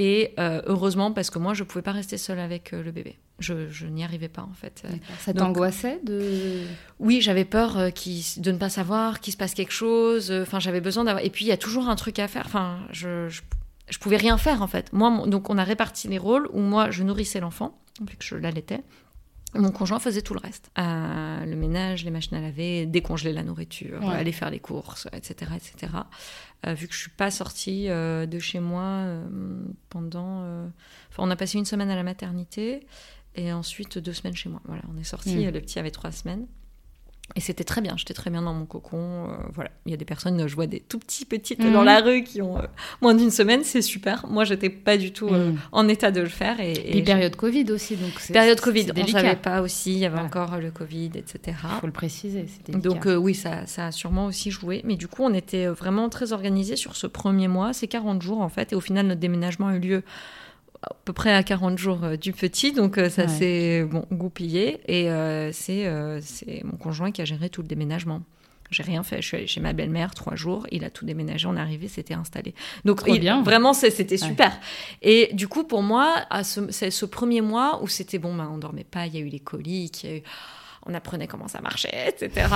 [0.00, 3.18] Et heureusement, parce que moi, je ne pouvais pas rester seule avec le bébé.
[3.40, 4.84] Je, je n'y arrivais pas, en fait.
[5.18, 6.62] Ça t'angoissait de...
[7.00, 10.30] Oui, j'avais peur de ne pas savoir qu'il se passe quelque chose.
[10.30, 11.24] Enfin, j'avais besoin d'avoir...
[11.24, 12.44] Et puis, il y a toujours un truc à faire.
[12.46, 13.42] Enfin, je, je,
[13.90, 14.92] je pouvais rien faire, en fait.
[14.92, 18.36] Moi, donc, on a réparti les rôles où moi, je nourrissais l'enfant, vu que je
[18.36, 18.82] l'allaitais.
[19.54, 20.70] Mon conjoint faisait tout le reste.
[20.78, 25.52] Euh, le ménage, les machines à laver, décongeler la nourriture, aller faire les courses, etc.
[25.56, 25.92] etc.
[26.66, 29.06] Euh, vu que je suis pas sortie euh, de chez moi
[29.88, 30.40] pendant...
[31.10, 32.86] Enfin, on a passé une semaine à la maternité
[33.36, 34.60] et ensuite deux semaines chez moi.
[34.64, 35.36] Voilà, on est sorti.
[35.36, 35.50] Mm.
[35.50, 36.46] Le petit avait trois semaines.
[37.36, 39.28] Et c'était très bien, j'étais très bien dans mon cocon.
[39.52, 42.22] voilà, il y a des personnes, je vois des tout petits petites dans la rue
[42.22, 42.56] qui ont
[43.02, 44.26] moins d'une semaine, c'est super.
[44.26, 45.30] Moi, j'étais pas du tout
[45.72, 46.58] en état de le faire.
[46.60, 50.18] Et, et, période Covid aussi, donc période Covid, on savait pas aussi, il y avait
[50.18, 51.56] encore le Covid, etc.
[51.64, 54.80] Il faut le préciser, Donc oui, ça, ça a sûrement aussi joué.
[54.84, 58.40] Mais du coup, on était vraiment très organisés sur ce premier mois, ces 40 jours
[58.40, 60.02] en fait, et au final, notre déménagement a eu lieu
[60.82, 64.80] à peu près à 40 jours euh, du petit, donc euh, ça s'est bon, goupillé.
[64.86, 68.22] Et euh, c'est mon conjoint qui a géré tout le déménagement.
[68.70, 69.22] J'ai rien fait.
[69.22, 70.66] Je suis allée chez ma belle-mère trois jours.
[70.70, 71.46] Il a tout déménagé.
[71.46, 72.54] On est arrivé, c'était installé.
[72.84, 73.42] Donc bien.
[73.42, 74.60] vraiment, c'était super.
[75.00, 78.84] Et du coup, pour moi, c'est ce, premier mois où c'était bon, bah, on dormait
[78.84, 79.06] pas.
[79.06, 80.06] Il y a eu les coliques.
[80.84, 82.46] on apprenait comment ça marchait, etc.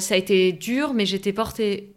[0.00, 1.92] ça a été dur, mais j'étais portée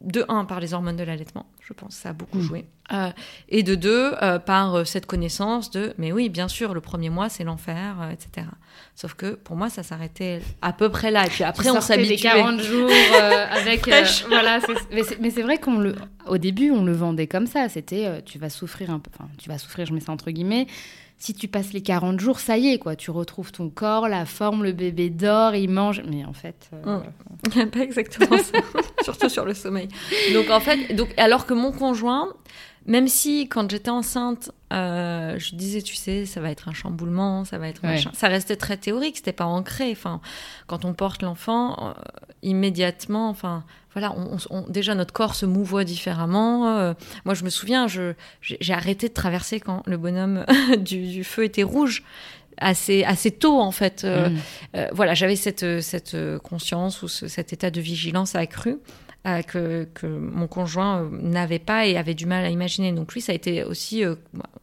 [0.00, 2.42] de un par les hormones de l'allaitement, je pense, ça a beaucoup mm.
[2.42, 3.10] joué, euh,
[3.48, 7.10] et de deux euh, par euh, cette connaissance de, mais oui, bien sûr, le premier
[7.10, 8.48] mois c'est l'enfer, etc.
[8.96, 12.16] Sauf que pour moi ça s'arrêtait à peu près là, et puis après on s'habituait.
[12.16, 12.90] 40 jours
[13.52, 13.88] avec,
[14.26, 14.58] voilà,
[15.20, 15.94] mais c'est vrai qu'on le,
[16.26, 19.48] au début on le vendait comme ça, c'était tu vas souffrir un peu, enfin tu
[19.48, 20.66] vas souffrir, je mets ça entre guillemets,
[21.20, 22.96] si tu passes les 40 jours, ça y est, quoi.
[22.96, 26.02] Tu retrouves ton corps, la forme, le bébé dort, il mange.
[26.10, 26.70] Mais en fait.
[26.72, 27.00] Euh,
[27.54, 27.70] hum.
[27.70, 28.58] Pas exactement ça.
[29.04, 29.88] Surtout sur le sommeil.
[30.32, 32.32] Donc, en fait, donc, alors que mon conjoint,
[32.86, 37.44] même si quand j'étais enceinte, euh, je disais, tu sais, ça va être un chamboulement,
[37.44, 38.10] ça va être machin.
[38.14, 39.90] Ça restait très théorique, c'était pas ancré.
[39.92, 40.20] Enfin,
[40.66, 41.92] quand on porte l'enfant, euh,
[42.42, 44.14] immédiatement, enfin, voilà,
[44.50, 46.78] on, déjà notre corps se mouvoie différemment.
[46.78, 46.94] Euh,
[47.24, 50.46] moi, je me souviens, j'ai arrêté de traverser quand le bonhomme
[50.78, 52.02] du, feu était rouge.
[52.62, 54.04] Assez, assez tôt en fait.
[54.04, 54.88] Mm.
[54.92, 58.76] voilà, j'avais cette, cette conscience ou cet état de vigilance accru.
[59.26, 62.90] Euh, que, que, mon conjoint euh, n'avait pas et avait du mal à imaginer.
[62.92, 64.14] Donc lui, ça a été aussi, euh,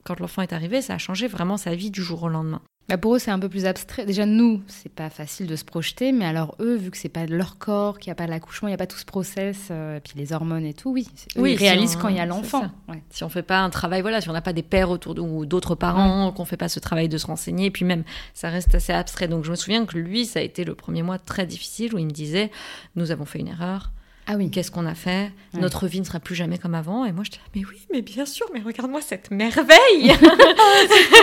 [0.03, 2.61] quand l'enfant est arrivé, ça a changé vraiment sa vie du jour au lendemain.
[2.89, 4.05] Bah pour eux, c'est un peu plus abstrait.
[4.05, 7.27] Déjà, nous, c'est pas facile de se projeter, mais alors eux, vu que c'est pas
[7.27, 9.99] leur corps, qu'il n'y a pas l'accouchement, il n'y a pas tout ce process, et
[10.01, 11.05] puis les hormones et tout, oui,
[11.35, 12.71] oui ils réalisent quand il y a l'enfant.
[13.09, 15.21] Si on fait pas un travail, voilà, si on n'a pas des pères autour de
[15.21, 18.49] ou d'autres parents, qu'on fait pas ce travail de se renseigner, et puis même, ça
[18.49, 19.27] reste assez abstrait.
[19.27, 21.97] Donc je me souviens que lui, ça a été le premier mois très difficile où
[21.97, 22.51] il me disait,
[22.95, 23.91] nous avons fait une erreur,
[24.27, 24.51] ah oui.
[24.51, 25.31] Qu'est-ce qu'on a fait?
[25.53, 27.05] Notre vie ne sera plus jamais comme avant.
[27.05, 30.11] Et moi, je disais, mais oui, mais bien sûr, mais regarde-moi cette merveille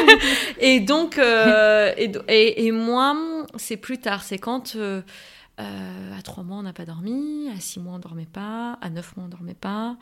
[0.59, 3.15] Et donc, euh, et, moi,
[3.57, 4.23] c'est plus tard.
[4.23, 5.03] C'est quand euh,
[5.61, 8.79] euh, à trois mois, on n'a pas dormi, à six mois, on ne dormait pas,
[8.81, 9.97] à neuf mois, on ne dormait pas.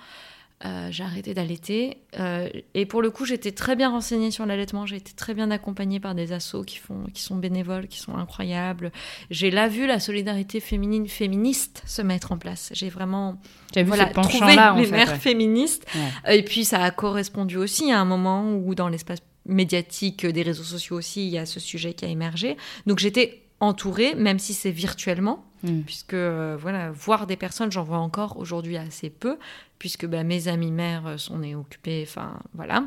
[0.65, 1.99] Euh, j'ai arrêté d'allaiter.
[2.21, 4.87] Euh, et pour le coup, j'étais très bien renseignée sur l'allaitement.
[4.87, 8.17] J'ai été très bien accompagnée par des assos qui, font, qui sont bénévoles, qui sont
[8.17, 8.93] incroyables.
[9.31, 12.71] J'ai là vu la solidarité féminine féministe se mettre en place.
[12.75, 13.41] J'ai vraiment
[13.75, 15.85] vu voilà, trouvé là, mes mères féministes.
[16.29, 20.63] Et puis ça a correspondu aussi à un moment où dans l'espace médiatique des réseaux
[20.63, 22.57] sociaux aussi, il y a ce sujet qui a émergé.
[22.87, 25.83] Donc j'étais entourée, même si c'est virtuellement, mm.
[25.83, 29.39] puisque euh, voilà, voir des personnes, j'en vois encore aujourd'hui assez peu,
[29.79, 32.85] puisque bah, mes amis mères euh, sont nées occupées, enfin voilà.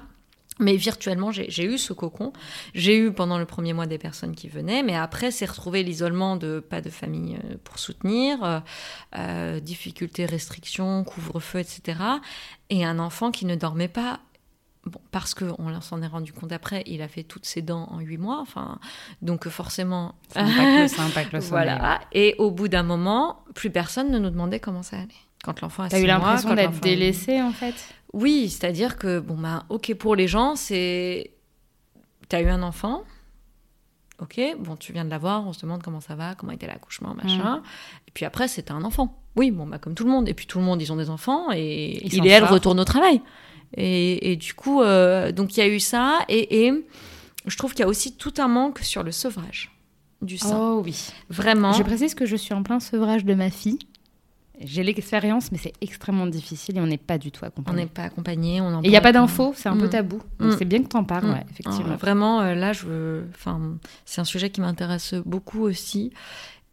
[0.59, 2.31] Mais virtuellement, j'ai eu ce cocon.
[2.73, 6.37] J'ai eu pendant le premier mois des personnes qui venaient, mais après, c'est retrouvé l'isolement
[6.37, 8.61] de pas de famille euh, pour soutenir,
[9.17, 11.99] euh, difficultés, restrictions, couvre-feu, etc.
[12.69, 14.21] Et un enfant qui ne dormait pas
[14.85, 17.99] Bon, parce qu'on s'en est rendu compte après, il a fait toutes ses dents en
[17.99, 18.77] huit mois, enfin,
[19.23, 20.13] donc forcément.
[20.29, 22.01] Ça impacte, ça impacte le Voilà.
[22.11, 25.07] Et au bout d'un moment, plus personne ne nous demandait comment ça allait
[25.43, 27.75] quand l'enfant a T'as eu l'impression d'être délaissé en fait?
[28.13, 31.31] Oui, c'est-à-dire que, bon, bah, ok, pour les gens, c'est.
[32.29, 33.03] T'as eu un enfant,
[34.19, 37.13] ok, bon, tu viens de l'avoir, on se demande comment ça va, comment était l'accouchement,
[37.13, 37.57] machin.
[37.57, 37.63] Mm.
[38.07, 39.21] Et puis après, c'est un enfant.
[39.35, 40.29] Oui, bon, bah, comme tout le monde.
[40.29, 42.85] Et puis tout le monde, ils ont des enfants et il et elle retournent au
[42.85, 43.21] travail.
[43.75, 46.19] Et, du coup, euh, donc il y a eu ça.
[46.29, 46.73] Et, et
[47.45, 49.71] je trouve qu'il y a aussi tout un manque sur le sevrage
[50.21, 50.57] du sein.
[50.57, 51.09] Oh oui.
[51.29, 51.73] Vraiment.
[51.73, 53.79] Je précise que je suis en plein sevrage de ma fille.
[54.61, 57.77] J'ai l'expérience, mais c'est extrêmement difficile et on n'est pas du tout accompagné.
[57.77, 58.61] On n'est pas accompagné.
[58.61, 59.89] On et il n'y a pas d'infos, c'est un peu mm.
[59.89, 60.21] tabou.
[60.39, 60.55] Donc mm.
[60.57, 61.43] c'est bien que tu en parles, mm.
[61.51, 61.91] effectivement.
[61.93, 63.59] Ah, vraiment, euh, là, je enfin,
[64.05, 66.13] c'est un sujet qui m'intéresse beaucoup aussi.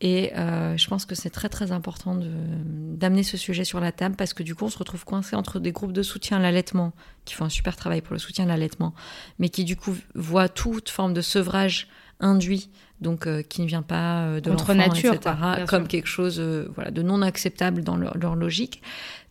[0.04, 4.16] Et euh, je pense que c'est très très important d'amener ce sujet sur la table
[4.16, 6.92] parce que du coup on se retrouve coincé entre des groupes de soutien à l'allaitement
[7.24, 8.94] qui font un super travail pour le soutien à l'allaitement,
[9.38, 11.88] mais qui du coup voient toute forme de sevrage
[12.18, 12.68] induit
[13.02, 15.34] donc euh, qui ne vient pas euh, de l'enfant, nature, etc.,
[15.68, 18.80] comme quelque chose euh, voilà, de non acceptable dans leur, logique.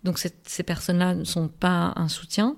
[0.04, 2.58] Donc ces personnes-là ne sont pas un soutien,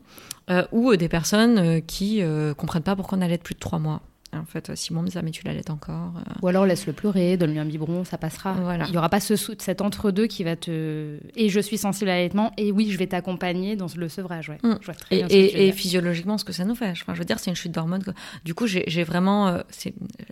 [0.72, 2.22] ou des personnes qui
[2.57, 4.01] comprennent pas pourquoi on allait plus de trois mois.
[4.38, 6.13] En fait, Simon me disait, mais tu l'allaites encore.
[6.41, 8.53] Ou alors laisse-le pleurer, donne-lui un biberon, ça passera.
[8.53, 8.86] Voilà.
[8.86, 11.17] Il n'y aura pas ce, cet entre-deux qui va te.
[11.36, 14.49] Et je suis sensible à l'allaitement, et oui, je vais t'accompagner dans le sevrage.
[14.49, 14.57] Ouais.
[14.63, 16.89] Je vois très Et, bien ce et, physiologiquement, ce que ça nous fait.
[16.89, 18.03] Enfin, je veux dire, c'est une chute d'hormones.
[18.45, 19.47] Du coup, j'ai vraiment.
[19.47, 19.61] euh,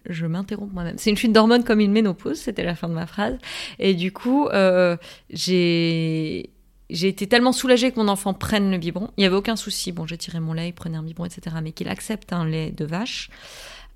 [0.10, 0.96] je m'interromps moi-même.
[0.98, 3.38] C'est une chute d'hormones comme une ménopause, c'était la fin de ma phrase.
[3.80, 4.98] Et du coup, euh,
[5.30, 6.50] j'ai.
[6.94, 9.12] J'ai été tellement soulagée que mon enfant prenne le biberon.
[9.16, 9.94] Il n'y avait aucun souci.
[9.94, 11.56] Bon, j'ai tiré mon lait, il prenait un biberon, etc.
[11.64, 13.30] Mais qu'il accepte un lait de vache,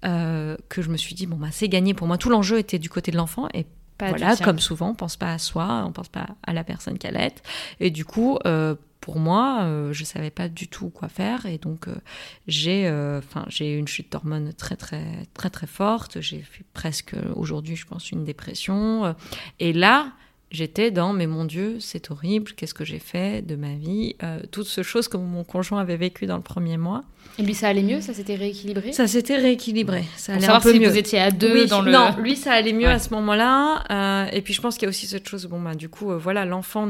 [0.06, 2.18] euh, que je me suis dit, bon, bah, c'est gagné pour moi.
[2.18, 3.48] Tout l'enjeu était du côté de l'enfant.
[3.54, 3.66] Et
[3.98, 6.98] Pas voilà, comme souvent, on pense pas à soi, on pense pas à la personne
[6.98, 7.34] qui allait.
[7.80, 11.46] Et du coup, euh, pour moi, euh, je savais pas du tout quoi faire.
[11.46, 11.96] Et donc, euh,
[12.48, 16.22] j'ai, enfin, j'ai eu une chute d'hormones très, très, très, très forte.
[16.22, 19.16] J'ai fait presque aujourd'hui, je pense, une dépression.
[19.60, 20.12] Et là,
[20.56, 22.52] j'étais dans, mais mon Dieu, c'est horrible.
[22.54, 25.98] Qu'est-ce que j'ai fait de ma vie Euh, Toutes ces choses que mon conjoint avait
[25.98, 27.04] vécues dans le premier mois.
[27.38, 28.92] Et lui, ça allait mieux Ça s'était rééquilibré?
[28.94, 30.04] Ça s'était rééquilibré.
[30.18, 30.90] Ça allait savoir un peu si mieux.
[30.90, 31.92] vous étiez à deux Oui, dans le.
[31.92, 32.94] Non, lui, ça allait mieux Ouais.
[32.94, 33.84] à ce moment-là.
[33.92, 36.12] Euh, et puis, je pense qu'il y a aussi cette chose, bon, bah, du coup,
[36.12, 36.90] euh, voilà, l'enfant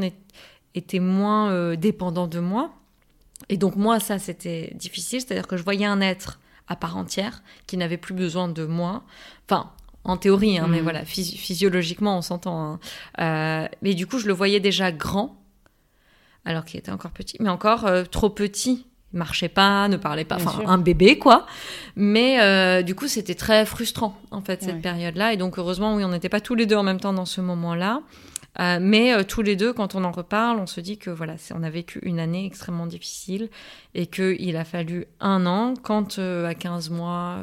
[0.75, 2.71] était moins dépendant de moi.
[3.49, 5.19] Et donc, moi, ça, c'était difficile.
[5.21, 9.03] C'est-à-dire que je voyais un être à part entière qui n'avait plus besoin de moi.
[9.49, 9.71] Enfin,
[10.05, 10.83] en théorie, hein, mais Mhm.
[10.83, 12.63] voilà, phys- physiologiquement, on s'entend.
[12.73, 12.79] hein.
[13.19, 15.35] Euh, mais du coup, je le voyais déjà grand,
[16.45, 18.85] alors qu'il était encore petit, mais encore euh, trop petit.
[19.13, 21.45] Il marchait pas, ne parlait pas, enfin un bébé quoi.
[21.95, 24.81] Mais euh, du coup, c'était très frustrant en fait cette Ouais.
[24.81, 25.31] période-là.
[25.31, 27.39] Et donc heureusement, oui, on n'était pas tous les deux en même temps dans ce
[27.39, 28.01] moment-là.
[28.59, 31.35] Euh, mais euh, tous les deux, quand on en reparle, on se dit que voilà,
[31.53, 33.49] on a vécu une année extrêmement difficile
[33.93, 35.73] et qu'il a fallu un an.
[35.81, 37.37] Quand euh, à 15 mois,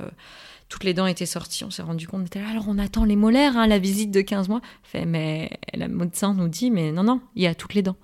[0.72, 3.04] toutes les dents étaient sorties, on s'est rendu compte, on était là, alors on attend
[3.04, 4.62] les molaires, hein, la visite de 15 mois.
[4.82, 7.96] Fait, mais la médecin nous dit, mais non, non, il y a toutes les dents.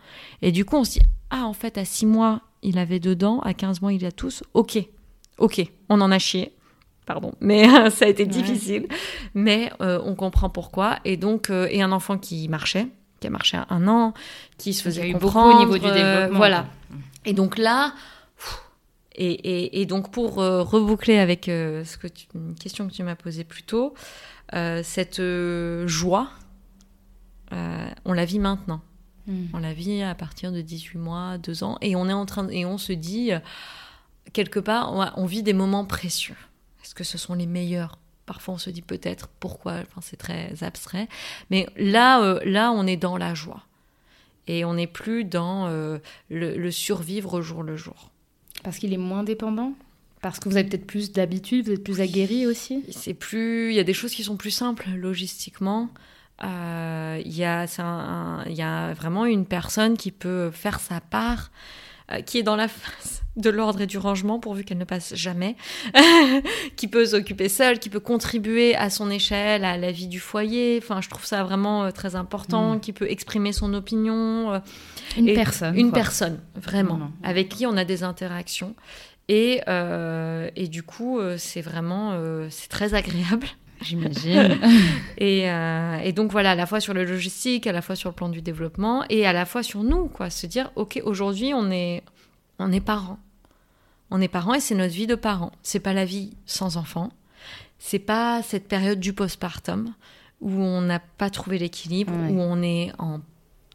[0.43, 1.01] Et du coup, on se dit,
[1.31, 4.13] ah, en fait, à 6 mois, il avait deux dents, à 15 mois, il a
[4.13, 4.43] tous.
[4.53, 4.79] Ok,
[5.39, 6.53] ok, on en a chié.
[7.07, 8.29] Pardon, mais ça a été Ouais.
[8.29, 8.87] difficile.
[9.33, 10.99] Mais euh, on comprend pourquoi.
[11.07, 12.87] Et donc, euh, et un enfant qui marchait,
[13.21, 14.13] qui a marché à un an,
[14.59, 15.57] qui se faisait eu beaucoup comprendre.
[15.57, 16.37] au niveau du euh, développement.
[16.37, 16.67] voilà.
[17.25, 17.95] Et donc là,
[19.19, 22.93] et, et, et donc pour euh, reboucler avec euh, ce que tu, une question que
[22.93, 23.95] tu m'as posée plus tôt,
[24.55, 25.21] euh, cette
[25.87, 26.31] joie,
[27.51, 28.81] on la vit maintenant.
[29.27, 29.47] Mm.
[29.53, 32.45] On la vit à partir de 18 mois, 2 ans, et on est en train
[32.45, 33.31] de- et on se dit
[34.33, 36.37] quelque part, on, on vit des moments précieux.
[36.83, 37.99] Est-ce que ce sont les meilleurs?
[38.27, 39.75] Parfois, on se dit peut-être pourquoi.
[39.81, 41.09] Enfin, c'est très abstrait,
[41.51, 43.63] mais là, euh, là, on est dans la joie
[44.47, 45.99] et on n'est plus dans euh,
[46.31, 48.11] le, le survivre au jour le jour.
[48.65, 49.73] Parce qu'il est moins dépendant
[50.21, 53.75] Parce que vous avez peut-être plus d'habitude, vous êtes plus aguerri aussi C'est plus, il
[53.77, 55.89] y a des choses qui sont plus simples logistiquement.
[56.43, 57.87] Euh, Il y a, c'est un-
[58.41, 61.51] un- il y a vraiment une personne qui peut faire sa part,
[62.13, 65.15] euh, qui est dans la phase de l'ordre et du rangement pourvu qu'elle ne passe
[65.15, 65.57] jamais,
[66.77, 70.79] qui peut s'occuper seule, qui peut contribuer à son échelle à la vie du foyer.
[70.83, 72.81] Enfin, je trouve ça vraiment euh, très important, Mm.
[72.81, 74.53] qui peut exprimer son opinion.
[74.53, 74.59] euh,
[75.17, 75.77] Une Et personne.
[75.77, 76.01] Une quoi.
[76.01, 78.75] personne, vraiment, avec qui on a des interactions.
[79.29, 83.47] Et, euh, et du coup, c'est vraiment, euh, c'est très agréable.
[83.83, 84.59] J'imagine.
[85.19, 88.09] Et, euh, et donc voilà, à la fois sur le logistique, à la fois sur
[88.11, 90.31] le plan du développement, et à la fois sur nous, quoi.
[90.31, 92.03] Se dire, ok, aujourd'hui, on est,
[92.59, 93.19] on est parents.
[94.11, 95.53] On est parents et c'est notre vie de parents.
[95.63, 97.11] C'est pas la vie sans enfants.
[97.79, 99.93] C'est pas cette période du postpartum
[100.41, 102.31] où on n'a pas trouvé l'équilibre, Ouais.
[102.31, 103.21] où on est en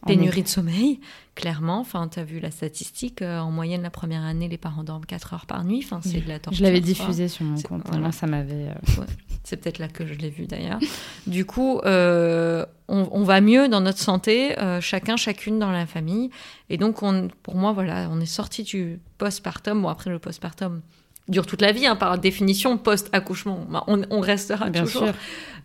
[0.08, 1.00] Pénurie de sommeil,
[1.36, 1.80] clairement.
[1.80, 5.06] Enfin, tu as vu la statistique, euh, en moyenne, la première année, les parents dorment
[5.06, 5.82] 4 heures par nuit.
[5.84, 6.58] Enfin, c'est de la torture.
[6.58, 7.82] Je l'avais diffusé sur mon compte.
[7.86, 8.02] voilà.
[8.02, 8.70] Moi, ça m'avait.
[8.70, 9.04] euh,
[9.44, 10.80] C'est peut-être là que je l'ai vu d'ailleurs.
[11.28, 16.30] du coup, euh, on, on va mieux dans notre santé, chacun, chacune dans la famille.
[16.70, 19.82] Et donc, on, pour moi, voilà, on est sorti du postpartum.
[19.82, 20.82] Bon, après, le postpartum
[21.30, 23.66] dure toute la vie, hein, par définition, post-accouchement.
[23.70, 25.04] Bah, On, on restera Bien toujours.
[25.06, 25.14] sûr.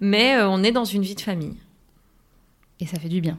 [0.01, 1.57] Mais on est dans une vie de famille.
[2.81, 3.37] Et ça fait du bien.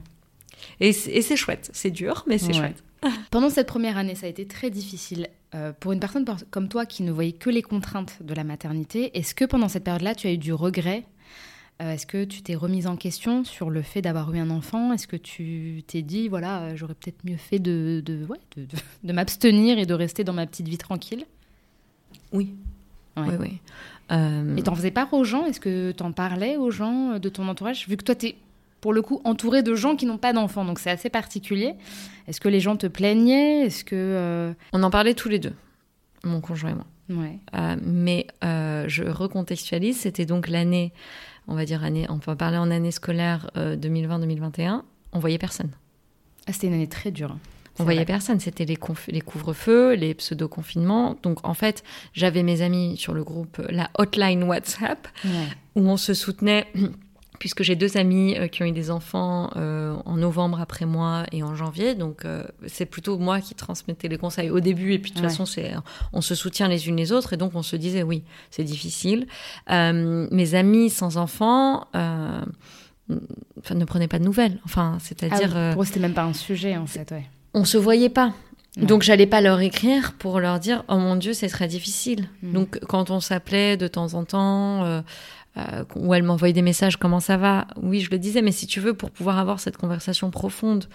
[0.80, 1.69] Et c'est et c'est chouette.
[1.73, 2.53] C'est dur, mais c'est Ouais.
[2.53, 2.84] chouette.
[3.32, 5.27] Pendant cette première année, ça a été très difficile.
[5.55, 9.17] Euh, pour une personne comme toi qui ne voyait que les contraintes de la maternité,
[9.17, 11.05] est-ce que pendant cette période-là, tu as eu du regret?
[11.82, 14.91] Euh, Est-ce que tu t'es remise en question sur le fait d'avoir eu un enfant?
[14.93, 18.63] Est-ce que tu t'es dit, voilà, euh, j'aurais peut-être mieux fait de, de, ouais, de,
[18.63, 18.67] de-
[19.05, 21.25] de m'abstenir et de rester dans ma petite vie tranquille?
[22.34, 22.53] Oui.
[23.17, 23.23] Ouais.
[23.30, 23.57] Oui, oui.
[24.11, 25.45] Euh, Et t'en faisais part aux gens?
[25.45, 27.88] Est-ce que t'en parlais aux gens de ton entourage?
[27.88, 28.36] Vu que toi, t'es
[28.82, 31.75] pour le coup entouré de gens qui n'ont pas d'enfants, donc c'est assez particulier.
[32.27, 33.65] Est-ce que les gens te plaignaient?
[33.65, 33.95] Est-ce que...
[33.95, 35.53] euh, on en parlait tous les deux,
[36.23, 36.86] mon conjoint et moi.
[37.09, 37.39] Ouais.
[37.55, 40.93] Euh, mais euh, je recontextualise, c'était donc l'année,
[41.47, 45.71] on va dire année, on va parler en année scolaire euh, 2020-2021, on voyait personne.
[46.47, 47.36] Ah, c'était une année très dure.
[47.82, 48.41] On voyait personne.
[48.41, 48.77] C'était les,
[49.07, 51.15] les couvre-feux, les pseudo-confinements.
[51.23, 55.07] Donc, en fait, j'avais mes amis sur le groupe, la hotline WhatsApp,
[55.75, 56.67] où on se soutenait
[57.39, 61.23] puisque j'ai deux amis euh, qui ont eu des enfants euh, en novembre après moi
[61.31, 61.95] et en janvier.
[61.95, 64.93] Donc, euh, c'est plutôt moi qui transmettais les conseils au début.
[64.93, 65.73] Et puis, de toute façon, c'est,
[66.13, 67.33] on se soutient les unes les autres.
[67.33, 69.25] Et donc, on se disait, oui, c'est difficile.
[69.69, 74.59] mes amis sans enfants enfin, ne prenaient pas de nouvelles.
[74.65, 75.55] Enfin, c'est-à-dire...
[75.55, 77.25] Ah pour eux, c'était même pas un sujet, en fait, ouais.
[77.53, 78.33] On se voyait pas.
[78.77, 82.29] Donc j'allais pas leur écrire pour leur dire oh mon dieu c'est très difficile.
[82.43, 82.53] Hmm.
[82.53, 85.01] Donc quand on s'appelait de temps en temps, euh,
[85.95, 87.68] où elle m'envoyait des messages comment ça va?
[87.82, 90.86] Oui je le disais mais si tu veux pour pouvoir avoir cette conversation profonde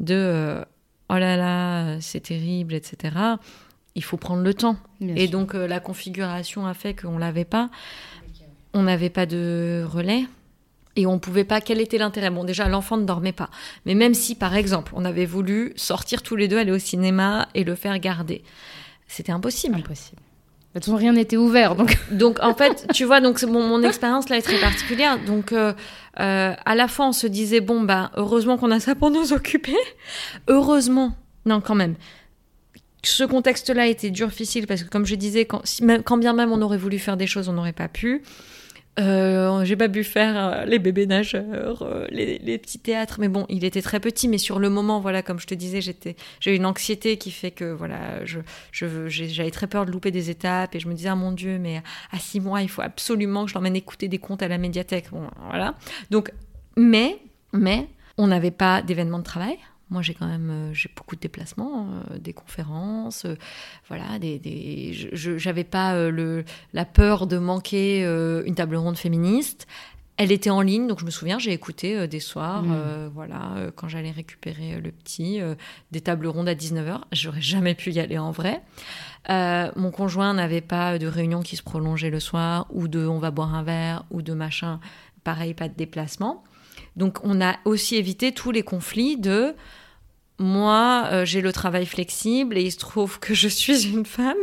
[0.00, 0.64] de euh,
[1.08, 3.16] oh là là c'est terrible etc
[3.94, 7.70] il faut prendre le temps et donc euh, la configuration a fait qu'on l'avait pas
[8.74, 10.24] on n'avait pas de relais
[10.96, 11.60] et on pouvait pas.
[11.60, 12.30] Quel était l'intérêt?
[12.30, 13.50] Bon, déjà, l'enfant ne dormait pas.
[13.86, 17.48] Mais même si, par exemple, on avait voulu sortir tous les deux, aller au cinéma
[17.54, 18.42] et le faire garder,
[19.06, 19.76] c'était impossible.
[19.76, 20.20] Impossible.
[20.74, 21.74] De toute façon, rien n'était ouvert.
[21.74, 21.98] Donc...
[22.10, 25.18] donc, en fait, tu vois, donc mon, mon expérience là est très particulière.
[25.24, 25.72] Donc, euh,
[26.20, 29.32] euh, à la fois, on se disait, bon, bah, heureusement qu'on a ça pour nous
[29.34, 29.76] occuper.
[30.48, 31.14] Heureusement,
[31.44, 31.94] non, quand même.
[33.04, 36.78] Ce contexte-là était dur, difficile, parce que comme je disais, quand bien même on aurait
[36.78, 38.22] voulu faire des choses, on n'aurait pas pu.
[38.98, 43.46] Euh, j'ai pas pu faire euh, les bébés nageurs, euh, les, petits théâtres, mais bon,
[43.48, 44.28] il était très petit.
[44.28, 47.50] Mais sur le moment, voilà, comme je te disais, j'étais, j'ai une anxiété qui fait
[47.50, 48.40] que voilà, je,
[48.70, 51.58] je, j'avais très peur de louper des étapes et je me disais, ah mon Dieu,
[51.58, 54.58] mais à six mois, il faut absolument que je l'emmène écouter des contes à la
[54.58, 55.06] médiathèque.
[55.48, 55.74] Voilà.
[56.10, 56.30] Donc,
[56.76, 57.18] mais,
[57.52, 57.88] mais,
[58.18, 59.56] on n'avait pas d'événement de travail.
[59.92, 63.36] Moi, j'ai quand même euh, j'ai beaucoup de déplacements, euh, des conférences, euh,
[63.88, 69.66] voilà, des, des j'avais pas le, la peur de manquer une table ronde féministe.
[70.16, 73.10] Elle était en ligne, donc je me souviens, j'ai écouté des soirs, mmh.
[73.14, 75.40] voilà, quand j'allais récupérer le petit,
[75.90, 77.00] des tables rondes à 19h.
[77.12, 78.62] J'aurais jamais pu y aller en vrai.
[79.28, 83.30] mon conjoint n'avait pas de réunion qui se prolongeait le soir, ou de on va
[83.30, 84.80] boire un verre, ou de machin.
[85.24, 86.44] Pareil, pas de déplacement.
[86.96, 89.54] Donc on a aussi évité tous les conflits de
[90.38, 94.34] moi, euh, j'ai le travail flexible et il se trouve que je suis une femme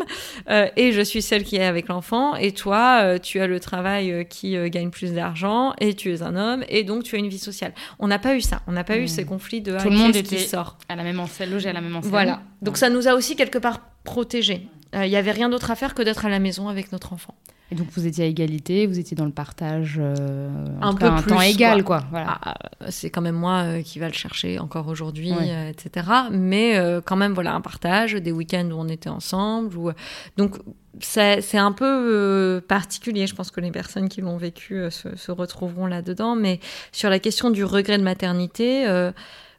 [0.50, 2.36] euh, et je suis celle qui est avec l'enfant.
[2.36, 6.36] Et toi, euh, tu as le travail qui gagne plus d'argent et tu es un
[6.36, 7.74] homme et donc tu as une vie sociale.
[8.00, 8.62] On n'a pas eu ça.
[8.68, 11.20] On n'a pas eu ces conflits de tout le monde était sort à la même
[11.20, 12.12] enseigne, logé à la même enseigne.
[12.12, 12.42] Voilà.
[12.62, 14.68] Donc ça nous a aussi quelque part protégés.
[14.94, 17.36] Il n'y avait rien d'autre à faire que d'être à la maison avec notre enfant.
[17.72, 20.50] Et donc vous étiez à égalité, vous étiez dans le partage euh,
[20.82, 22.04] un peu un temps égal, quoi.
[22.10, 22.40] Voilà.
[22.42, 22.58] Ah,
[22.90, 26.08] c'est quand même moi euh, qui va le chercher encore aujourd'hui, euh, etc.
[26.32, 29.78] Mais quand même, voilà, un partage, des week-ends où on était ensemble.
[29.78, 29.92] Ou...
[30.38, 30.58] Donc
[31.00, 33.28] c'est un peu particulier.
[33.28, 36.36] Je pense que les personnes qui l'ont vécu se, se, retrouveront là-dedans.
[36.36, 36.60] Mais
[36.92, 38.88] sur la question du regret de maternité,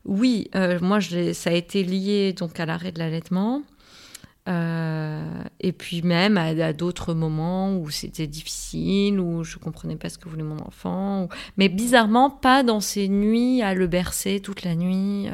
[0.04, 0.50] oui,
[0.80, 3.62] moi je ça a été lié donc à l'arrêt de l'allaitement.
[4.48, 10.18] Euh, et puis même à, d'autres moments où c'était difficile, où je comprenais pas ce
[10.18, 11.28] que voulait mon enfant.
[11.56, 15.32] Mais bizarrement, pas dans ces nuits à le bercer toute la nuit, euh,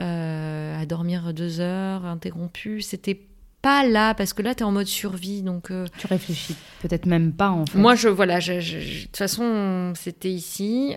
[0.00, 2.82] euh, à dormir deux heures interrompu.
[2.82, 3.20] C'était
[3.62, 5.42] pas là, parce que là, tu es en mode survie.
[5.42, 7.78] Donc, Tu réfléchis peut-être même pas, en fait.
[7.78, 10.96] Moi, je, voilà, de toute façon, c'était ici.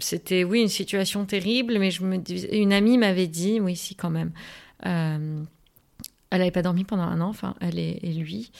[0.00, 2.18] c'était, oui, une situation terrible, mais je me,
[2.52, 4.32] une amie m'avait dit, oui, si, quand même.
[4.86, 5.42] Euh,
[6.30, 8.50] elle n'avait pas dormi pendant un an, enfin, elle et, lui.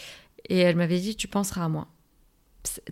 [0.48, 1.86] Et elle m'avait dit, tu penseras à moi.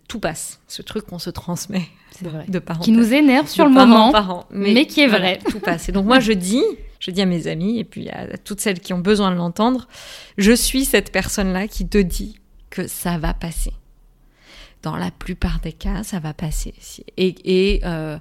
[0.08, 1.86] Tout passe, ce truc qu'on se transmet
[2.22, 2.44] vrai.
[2.48, 2.82] de parents.
[2.82, 5.38] Qui nous énerve sur le moment, mais, qui est vrai.
[5.50, 5.88] tout passe.
[5.88, 6.62] Et donc moi, je dis,
[7.00, 9.88] je dis à mes amis, et puis à toutes celles qui ont besoin de l'entendre,
[10.38, 12.38] je suis cette personne-là qui te dit
[12.70, 13.72] que ça va passer.
[14.82, 16.74] Dans la plupart des cas, ça va passer.
[17.16, 18.18] Et, euh,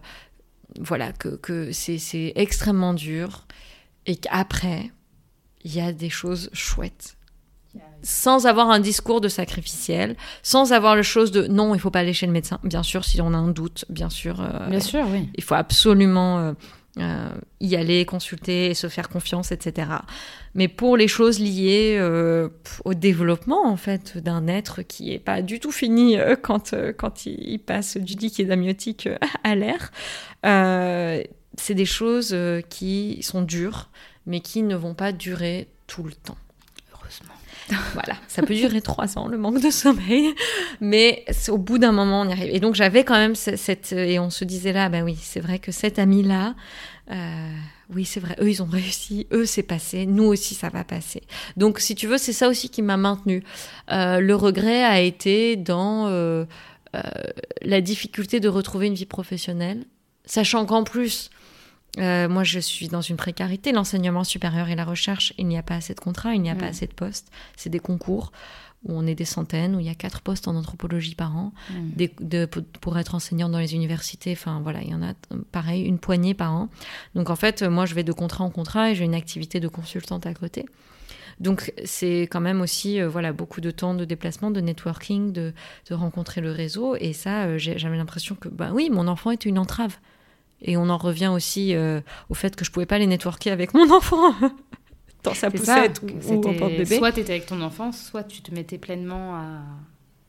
[0.80, 3.46] voilà, que, que c'est extrêmement dur
[4.06, 4.92] et qu'après,
[5.66, 7.18] il y a des choses chouettes.
[8.04, 12.00] Sans avoir un discours de sacrificiel, sans avoir le chose de non, il faut pas
[12.00, 12.60] aller chez le médecin.
[12.64, 14.40] Bien sûr, si on a un doute, bien sûr.
[14.40, 15.28] Euh, bien sûr, oui.
[15.36, 16.54] Il faut absolument euh,
[17.00, 19.90] euh, y aller, consulter, se faire confiance, etc.
[20.54, 22.00] Mais pour les choses liées
[22.86, 27.60] au développement en fait d'un être qui est pas du tout fini quand quand il,
[27.60, 29.10] passe du liquide amniotique
[29.44, 29.92] à l'air,
[30.44, 32.34] c'est des choses
[32.70, 33.90] qui sont dures
[34.26, 36.38] mais qui ne vont pas durer tout le temps.
[36.94, 37.34] Heureusement.
[37.94, 40.34] voilà, ça peut durer trois ans, le manque de sommeil,
[40.82, 42.54] mais au bout d'un moment, on y arrive.
[42.54, 43.92] Et donc j'avais quand même cette...
[43.92, 46.54] Et on se disait là, ben oui, c'est vrai que cet ami-là,
[47.12, 47.50] euh,
[47.94, 51.22] oui, c'est vrai, eux, ils ont réussi, eux, c'est passé, nous aussi, ça va passer.
[51.56, 53.44] Donc, si tu veux, c'est ça aussi qui m'a maintenue.
[53.92, 56.46] Euh, le regret a été dans euh,
[57.62, 59.86] la difficulté de retrouver une vie professionnelle,
[60.26, 61.30] sachant qu'en plus,
[61.98, 63.72] moi, je suis dans une précarité.
[63.72, 66.56] L'enseignement supérieur et la recherche, il n'y a pas assez de contrats, il n'y a
[66.56, 67.32] pas assez de postes.
[67.56, 68.32] C'est des concours
[68.86, 71.54] où on est des centaines, où il y a quatre postes en anthropologie par an.
[71.98, 75.14] de, pour être enseignant dans les universités, enfin voilà, il y en a
[75.52, 76.70] pareil, une poignée par an.
[77.16, 79.68] Donc en fait, moi, je vais de contrat en contrat et j'ai une activité de
[79.68, 80.66] consultante à côté.
[81.40, 85.54] Donc c'est quand même aussi euh, voilà beaucoup de temps de déplacement, de networking, de,
[85.92, 86.96] rencontrer le réseau.
[86.96, 89.98] Et ça, euh, j'avais l'impression que bah oui, mon enfant était une entrave.
[90.62, 93.74] Et on en revient aussi euh, au fait que je pouvais pas les networker avec
[93.74, 94.34] mon enfant.
[95.24, 96.98] dans sa poussette ou, en porte-bébé.
[96.98, 99.62] Soit tu étais avec ton enfant, soit tu te mettais pleinement à,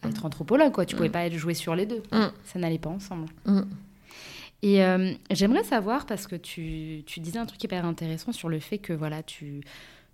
[0.08, 0.26] être mm.
[0.26, 0.72] anthropologue.
[0.72, 0.86] Quoi.
[0.86, 1.12] Tu pouvais mm.
[1.12, 2.02] pas jouer sur les deux.
[2.12, 2.26] Mm.
[2.44, 3.26] Ça n'allait pas ensemble.
[4.62, 4.80] Et
[5.30, 8.94] j'aimerais savoir, parce que tu, tu, disais un truc hyper intéressant sur le fait que
[8.94, 9.60] voilà, tu,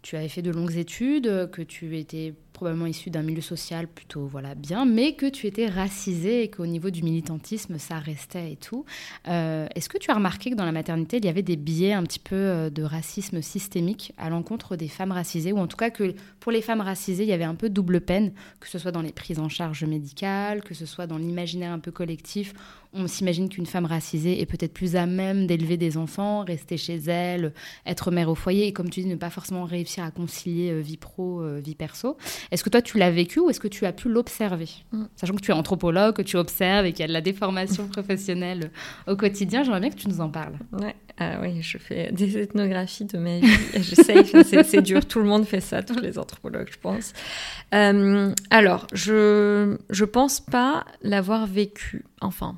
[0.02, 4.26] tu avais fait de longues études, que tu étais probablement issu d'un milieu social plutôt
[4.26, 8.56] voilà bien, mais que tu étais racisé et qu'au niveau du militantisme, ça restait et
[8.56, 8.84] tout.
[9.26, 11.92] Euh, est-ce que tu as remarqué que dans la maternité, il y avait des biais
[11.92, 15.76] un petit peu euh, de racisme systémique à l'encontre des femmes racisées, ou en tout
[15.76, 18.78] cas que pour les femmes racisées, il y avait un peu double peine, que ce
[18.78, 22.54] soit dans les prises en charge médicales, que ce soit dans l'imaginaire un peu collectif?
[22.94, 26.98] On s'imagine qu'une femme racisée est peut-être plus à même d'élever des enfants, rester chez
[27.06, 27.54] elle,
[27.86, 30.80] être mère au foyer et comme tu dis, ne pas forcément réussir à concilier euh,
[30.80, 32.18] vie pro, vie perso.
[32.53, 35.05] Est-ce que toi tu l'as vécu ou est-ce que tu as pu l'observer mm.
[35.16, 37.88] Sachant que tu es anthropologue, que tu observes et qu'il y a de la déformation
[37.92, 38.70] professionnelle
[39.09, 40.59] au quotidien, j'aimerais bien que tu nous en parles.
[40.72, 40.94] Ouais.
[41.18, 43.48] Ah oui, je fais des ethnographies de ma vie.
[43.74, 44.24] J'essaye,
[44.64, 45.05] c'est dur.
[45.05, 47.12] Tout le monde fait ça, tous les anthropologues, je pense.
[47.74, 52.05] Euh, alors, je je pense pas l'avoir vécu.
[52.20, 52.57] Enfin,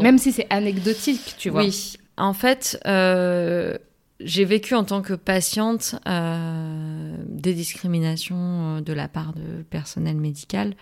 [0.00, 1.62] même si c'est anecdotique, tu vois.
[1.62, 1.96] Oui.
[2.16, 3.78] En fait, euh,
[4.20, 10.16] j'ai vécu en tant que patiente euh, des discriminations euh, de la part de personnel
[10.16, 10.74] médical,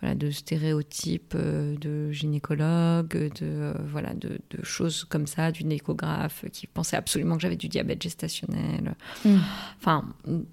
[0.00, 6.96] voilà, de stéréotypes de gynécologues, de voilà, de, choses comme ça, d'une échographe qui pensait
[6.96, 8.94] absolument que j'avais du diabète gestationnel.
[9.24, 9.38] Hmm.
[9.78, 10.04] Enfin,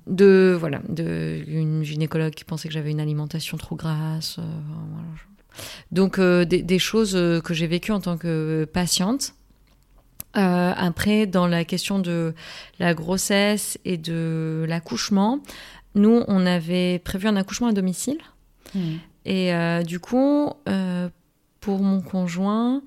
[0.06, 4.38] de voilà, de une gynécologue qui pensait que j'avais une alimentation trop grasse.
[4.38, 5.08] Voilà,
[5.92, 9.34] donc euh, des, choses euh, que j'ai vécues en tant que patiente.
[10.38, 12.34] Euh, après, dans la question de
[12.80, 15.40] la grossesse et de l'accouchement,
[15.96, 18.20] nous, on avait prévu un accouchement à domicile.
[18.76, 18.80] Mmh.
[19.26, 19.52] Et
[19.86, 20.52] du coup,
[21.60, 22.82] pour mon conjoint,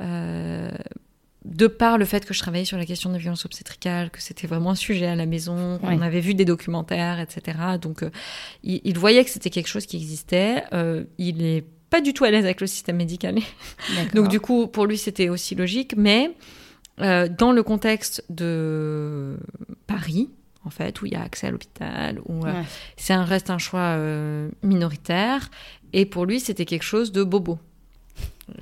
[0.00, 4.46] de par le fait que je travaillais sur la question de violence obstétricale, que c'était
[4.46, 7.58] vraiment un sujet à la maison, qu'on avait vu des documentaires, etc.
[7.80, 8.04] Donc,
[8.62, 10.64] il, il, voyait que c'était quelque chose qui existait.
[11.18, 13.36] il est pas du tout à l'aise avec le système médical.
[14.14, 15.94] Donc du coup, pour lui, c'était aussi logique.
[15.96, 16.32] Mais
[17.00, 19.38] euh, dans le contexte de
[19.86, 20.30] Paris,
[20.64, 22.62] en fait, où il y a accès à l'hôpital, où euh,
[22.96, 25.50] c'est un reste un choix euh, minoritaire,
[25.92, 27.58] et pour lui, c'était quelque chose de bobo.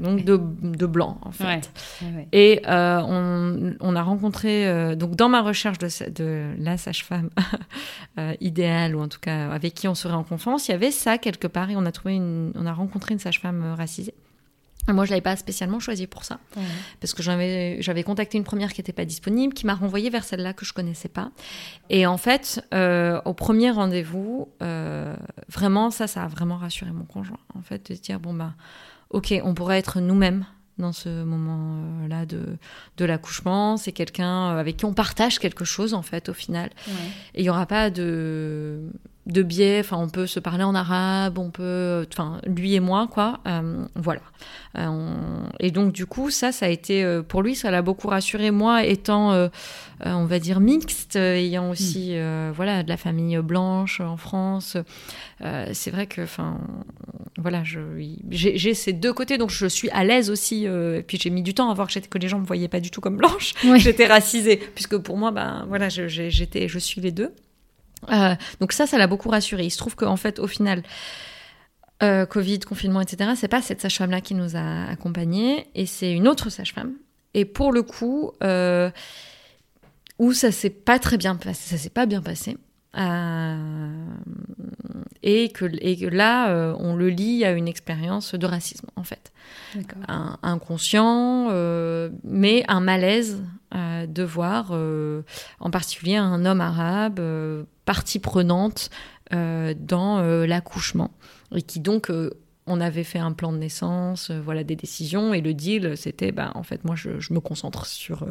[0.01, 1.70] Donc de, de, blanc en fait.
[2.32, 7.30] Et on, on, a rencontré, donc dans ma recherche de, de la sage-femme
[8.41, 11.18] idéale, ou en tout cas avec qui on serait en confiance, il y avait ça
[11.18, 14.14] quelque part, et on a, trouvé une, on a rencontré une sage-femme racisée.
[14.89, 16.39] Moi, je l'avais pas spécialement choisie pour ça,
[17.01, 20.24] parce que j'avais, j'avais contacté une première qui n'était pas disponible, qui m'a renvoyée vers
[20.24, 21.30] celle-là que je connaissais pas.
[21.91, 22.64] Et en fait,
[23.24, 24.49] au premier rendez-vous,
[25.49, 27.39] vraiment, ça, ça a vraiment rassuré mon conjoint.
[27.55, 28.55] En fait, de se dire bon bah
[29.11, 30.45] ok, on pourrait être nous-mêmes
[30.78, 32.59] dans ce moment-là de,
[32.97, 33.76] de l'accouchement.
[33.76, 36.70] C'est quelqu'un euh, avec qui on partage quelque chose, en fait, au final.
[37.34, 38.91] Et il n'y aura pas de,
[39.27, 39.81] de biais.
[39.81, 42.07] Enfin, on peut se parler en arabe, on peut.
[42.12, 43.41] Enfin, lui et moi, quoi.
[43.47, 44.22] Euh, voilà.
[44.79, 47.20] Euh, et donc, du coup, ça, ça a été.
[47.29, 48.51] pour lui, ça l'a beaucoup rassuré.
[48.51, 49.49] Moi, étant,
[50.05, 52.53] on va dire, mixte, ayant aussi, mm.
[52.53, 54.77] voilà, de la famille blanche en France,
[55.41, 56.59] c'est vrai que, enfin,
[57.39, 57.62] voilà,
[58.31, 60.64] j'ai ces deux côtés, donc je suis à l'aise aussi.
[60.64, 62.81] et puis j'ai mis du temps à voir que, que les gens me voyaient pas
[62.81, 63.55] du tout comme blanche.
[63.77, 67.33] J'étais racisée, puisque pour moi, ben voilà, j'étais, je suis les deux.
[68.11, 69.64] Euh, donc ça, ça l'a beaucoup rassuré.
[69.64, 70.82] Il se trouve qu'en fait, au final,
[72.03, 76.28] euh, Covid, confinement, etc., c'est pas cette sage-femme-là qui nous a accompagnés, et c'est une
[76.28, 76.94] autre sage-femme.
[77.34, 78.90] Et pour le coup, euh,
[80.18, 82.57] où ça s'est pas très bien passé, ça s'est pas bien passé.
[85.22, 89.32] et, que, et que là, on le lie à une expérience de racisme, en fait.
[90.09, 91.51] Un, inconscient,
[92.24, 93.42] mais un malaise
[94.17, 94.73] de voir,
[95.61, 97.21] en particulier un homme arabe,
[97.87, 98.91] partie prenante
[99.33, 101.11] euh, dans euh, l'accouchement
[101.53, 102.31] et qui donc euh,
[102.69, 106.53] on avait fait un plan de naissance, voilà des décisions et le deal c'était ben
[106.55, 108.27] en fait moi je, me concentre sur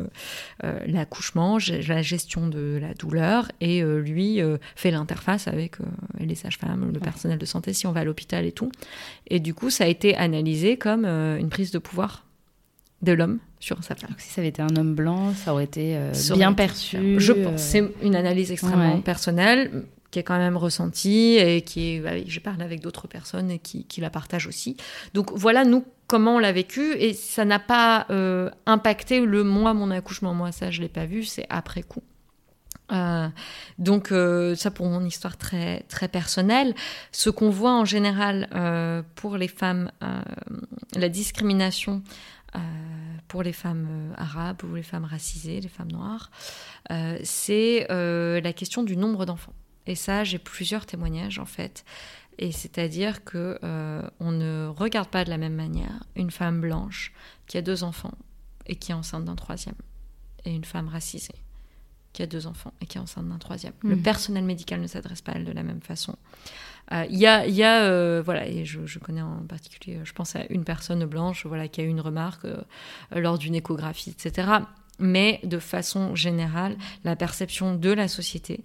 [0.62, 1.58] l'accouchement,
[1.88, 4.42] la gestion de la douleur et lui
[4.76, 5.78] fait l'interface avec
[6.20, 8.74] les sages-femmes, le personnel de santé si on va à l'hôpital et tout.
[9.28, 12.25] Et du coup ça a été analysé comme une prise de pouvoir
[13.06, 14.14] de l'homme sur sa femme.
[14.18, 15.97] si ça avait été un homme blanc, ça aurait été
[16.34, 17.16] bien perçu.
[17.20, 17.62] Je pense.
[17.62, 22.39] C'est une analyse extrêmement personnelle qui est quand même ressentie et qui est, bah, je
[22.39, 24.78] parle avec d'autres personnes et qui, qui, la partagent aussi.
[25.14, 28.08] Donc voilà, nous, comment on l'a vécu et ça n'a pas
[28.66, 30.34] impacté le moi, mon accouchement.
[30.34, 32.03] Moi, ça, je l'ai pas vu, c'est après coup.
[32.91, 33.28] Euh,
[33.80, 36.76] donc euh, ça pour mon histoire très très personnelle.
[37.12, 39.91] Ce qu'on voit en général euh, pour les femmes,
[40.95, 42.03] la discrimination
[43.28, 46.32] pour les femmes arabes ou les femmes racisées, les femmes noires,
[47.24, 49.53] c'est la question du nombre d'enfants.
[49.88, 51.86] Et ça, j'ai plusieurs témoignages en fait.
[52.38, 53.60] Et c'est-à-dire que
[54.20, 57.14] on ne regarde pas de la même manière une femme blanche
[57.47, 58.18] qui a deux enfants
[58.68, 59.76] et qui est enceinte d'un troisième,
[60.45, 61.36] et une femme racisée
[62.16, 63.74] qui a deux enfants et qui est enceinte d'un troisième.
[63.84, 64.01] Le mhm.
[64.01, 66.16] personnel médical ne s'adresse pas à elle de la même façon.
[66.92, 70.64] Euh, il y a, euh, voilà, et je, connais en particulier, je pense à une
[70.64, 72.62] personne blanche, voilà, qui a eu une remarque euh,
[73.16, 74.50] lors d'une échographie, etc.
[75.00, 78.64] Mais de façon générale, la perception de la société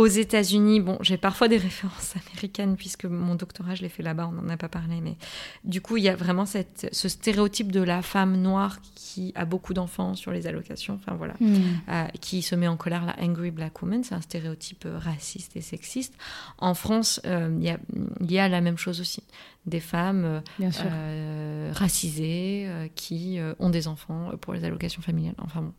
[0.00, 4.28] aux États-Unis, bon, j'ai parfois des références américaines puisque mon doctorat, je l'ai fait là-bas,
[4.28, 5.16] on n'en a pas parlé, mais
[5.64, 9.44] du coup, il y a vraiment cette, ce stéréotype de la femme noire qui a
[9.44, 11.56] beaucoup d'enfants sur les allocations, enfin voilà, hmm.
[11.90, 15.60] euh, qui se met en colère, la angry black woman, c'est un stéréotype raciste et
[15.60, 16.14] sexiste.
[16.56, 17.78] En France, euh, il y, a,
[18.26, 19.22] y, a, la même chose aussi,
[19.66, 25.34] des femmes euh, racisées qui ont des enfants pour les allocations familiales.
[25.38, 25.74] Enfin bon.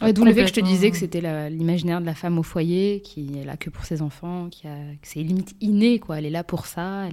[0.00, 3.00] D'où le fait que je te disais que c'était l'imaginaire de la femme au foyer
[3.02, 6.18] qui est là que pour ses enfants, qui a, que c'est limite inné, quoi.
[6.18, 7.04] Elle est là pour ça,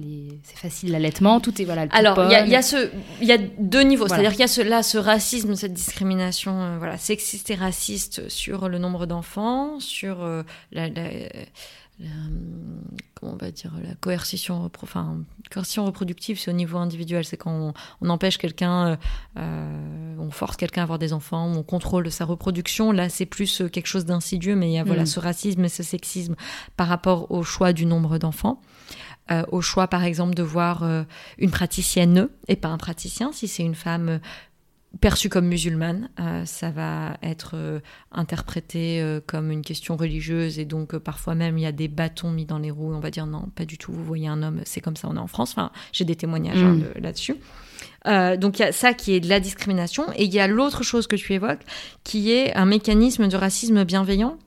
[0.42, 1.86] c'est facile l'allaitement, tout est voilà.
[1.90, 2.90] Alors il y a, y a, ce,
[3.20, 6.60] il y a deux niveaux, c'est-à-dire qu'il y a ce, là ce racisme, cette discrimination,
[6.60, 10.42] euh, voilà, sexiste et raciste sur le nombre d'enfants, sur euh,
[10.72, 10.88] la,
[13.14, 15.18] comment on va dire la coercition, enfin,
[15.50, 18.96] coercition reproductive, c'est au niveau individuel, c'est quand on, empêche quelqu'un, euh,
[19.38, 22.92] euh, on force quelqu'un à avoir des enfants, on contrôle sa reproduction.
[22.92, 25.06] Là, c'est plus euh, quelque chose d'insidieux, mais il y a voilà mm.
[25.06, 26.36] ce racisme et ce sexisme
[26.76, 28.60] par rapport au choix du nombre d'enfants.
[29.52, 30.82] au choix, par exemple, de voir
[31.38, 33.30] une praticienne et pas un praticien.
[33.32, 34.18] Si c'est une femme
[34.98, 37.80] perçue comme musulmane, euh, ça va être euh,
[38.10, 42.30] interprété euh, comme une question religieuse et donc parfois même il y a des bâtons
[42.30, 42.92] mis dans les roues.
[42.92, 43.92] On va dire non, pas du tout.
[43.92, 45.08] Vous voyez un homme, c'est comme ça.
[45.08, 45.52] On est en France.
[45.52, 47.00] Enfin, j'ai des témoignages hein, mm.
[47.00, 47.36] là-dessus.
[48.04, 50.82] donc il y a ça qui est de la discrimination et il y a l'autre
[50.82, 51.62] chose que tu évoques
[52.02, 54.38] qui est un mécanisme de racisme bienveillant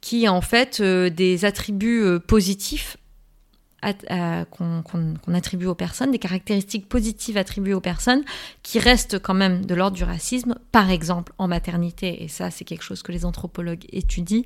[0.00, 2.96] qui est en fait des attributs positifs
[4.50, 8.22] qu'on attribue aux personnes, des caractéristiques positives attribuées aux personnes
[8.62, 12.64] qui restent quand même de l'ordre du racisme, par exemple en maternité, et ça c'est
[12.64, 14.42] quelque chose que les anthropologues étudient,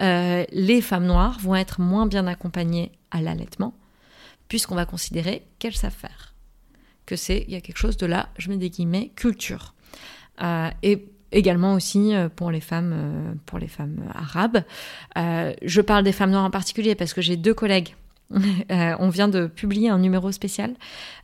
[0.00, 3.74] euh, les femmes noires vont être moins bien accompagnées à l'allaitement,
[4.48, 6.34] puisqu'on va considérer qu'elles savent faire,
[7.06, 9.74] que c'est, il y a quelque chose de là, je mets des guillemets, culture.
[10.42, 14.62] Euh, et également aussi euh, pour les femmes, pour les femmes arabes.
[15.16, 17.94] je parle des femmes noires en particulier parce que j'ai deux collègues
[18.70, 20.74] Euh, on vient de publier un numéro spécial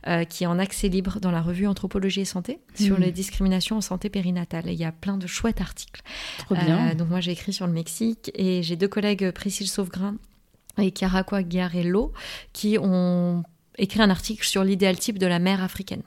[0.07, 3.01] euh, qui est en accès libre dans la revue Anthropologie et Santé sur mmh.
[3.01, 4.69] les discriminations en santé périnatale.
[4.69, 6.01] Et il y a plein de chouettes articles.
[6.37, 6.91] Trop bien.
[6.91, 10.15] Euh, donc moi j'ai écrit sur le Mexique et j'ai deux collègues, Priscille Sauvegrin
[10.77, 12.13] et Caracoa Guiarello,
[12.53, 13.43] qui ont
[13.77, 16.03] écrit un article sur l'idéal type de la mère africaine.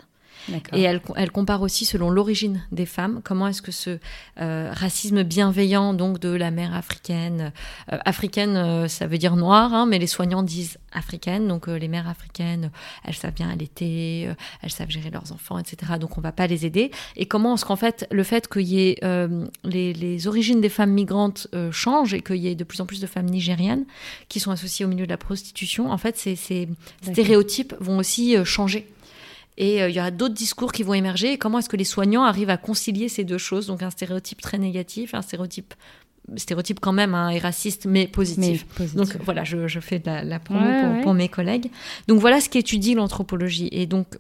[0.73, 3.99] Et elle, elle, compare aussi selon l'origine des femmes, comment est-ce que ce
[4.41, 7.53] euh, racisme bienveillant donc de la mère africaine,
[7.93, 11.89] euh, africaine euh, ça veut dire noire, hein, mais les soignants disent africaine, donc les
[11.89, 12.71] mères africaines,
[13.05, 14.29] elles savent bien allaiter,
[14.63, 15.95] elles savent gérer leurs enfants, etc.
[15.99, 16.93] Donc on va pas les aider.
[17.17, 19.01] Et comment est-ce qu'en fait le fait qu'il y ait
[19.65, 23.01] les, les, origines des femmes migrantes changent et qu'il y ait de plus en plus
[23.01, 23.85] de femmes nigérianes
[24.29, 26.69] qui sont associées au milieu de la prostitution, en fait ces, ces
[27.03, 28.87] stéréotypes vont aussi changer
[29.57, 31.33] et euh, il y aura d'autres discours qui vont émerger.
[31.33, 33.67] Et comment est-ce que les soignants arrivent à concilier ces deux choses?
[33.67, 35.75] Donc un stéréotype très négatif, un stéréotype
[36.37, 38.65] stéréotype quand même hein, et raciste mais positif.
[38.95, 41.71] Donc voilà, je, je fais de la, la promo pour, mes collègues.
[42.09, 43.69] Donc voilà ce qu'étudie l'anthropologie.
[43.73, 44.19] Et donc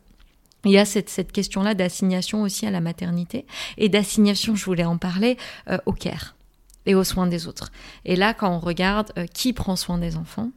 [0.64, 3.46] il y a cette, cette question-là d'assignation aussi à la maternité
[3.78, 5.36] et d'assignation, je voulais en parler,
[5.68, 6.36] euh, au care
[6.86, 7.72] et aux soins des autres.
[8.04, 10.50] Et là, quand on regarde euh, qui prend soin des enfants,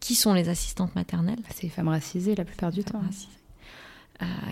[0.00, 1.38] qui sont les assistantes maternelles?
[1.50, 2.98] C'est les femmes racisées la plupart du temps.
[2.98, 3.26] Euh,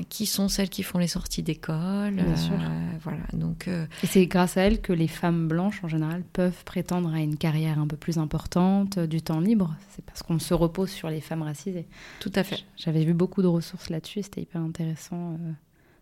[0.08, 2.14] qui sont celles qui font les sorties d'école.
[2.14, 2.54] Bien sûr.
[2.54, 6.22] Euh, voilà, donc, euh, Et c'est grâce à elles que les femmes blanches, en général,
[6.32, 9.74] peuvent prétendre à une carrière un peu plus importante, du temps libre.
[9.90, 11.86] C'est parce qu'on se repose sur les femmes racisées.
[12.20, 12.64] Tout à fait.
[12.76, 15.36] J'avais vu beaucoup de ressources là-dessus, c'était hyper intéressant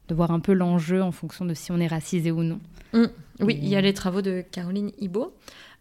[0.08, 2.60] de voir un peu l'enjeu en fonction de si on est racisé ou non.
[2.92, 3.04] Mmh.
[3.40, 5.34] Oui, il y a les travaux de Caroline Ibo.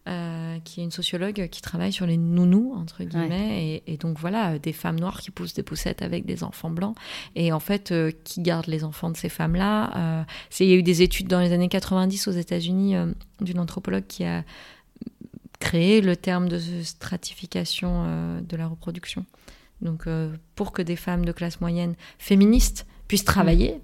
[0.07, 4.57] Euh, qui est une sociologue qui travaille sur les nounous, entre guillemets, et, donc voilà,
[4.57, 6.95] des femmes noires qui poussent des poussettes avec des enfants blancs,
[7.35, 10.19] et en fait, euh, qui gardent les enfants de ces femmes-là.
[10.19, 10.23] Euh,
[10.59, 12.95] il y a eu des études dans les années 90 aux États-Unis
[13.41, 14.43] d'une anthropologue qui a
[15.59, 19.25] créé le terme de stratification de la reproduction.
[19.81, 20.05] Donc,
[20.55, 23.79] pour que des femmes de classe moyenne féministes puissent travailler, mm.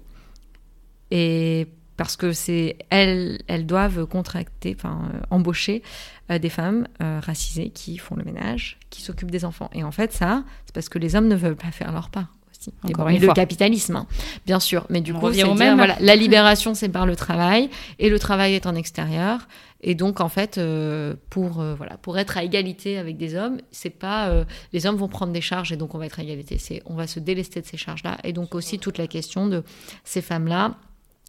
[1.10, 1.66] et
[1.96, 5.82] parce que c'est elles, elles doivent contracter, enfin embaucher
[6.30, 9.68] euh, des femmes euh, racisées qui font le ménage, qui s'occupent des enfants.
[9.74, 12.28] Et en fait, ça, c'est parce que les hommes ne veulent pas faire leur part.
[12.50, 12.72] Aussi.
[12.82, 14.06] Encore et le capitalisme, hein,
[14.46, 14.86] bien sûr.
[14.88, 15.76] Mais du coup, c'est même...
[15.76, 17.68] voilà, la libération, c'est par le travail,
[17.98, 19.46] et le travail est en extérieur.
[19.82, 23.90] Et donc, en fait, euh, pour, voilà, pour être à égalité avec des hommes, c'est
[23.90, 24.32] pas
[24.72, 26.56] les hommes vont prendre des charges et donc on va être à égalité.
[26.56, 28.16] C'est on va se délester de ces charges-là.
[28.24, 29.62] Et donc aussi toute la question de
[30.04, 30.74] ces femmes-là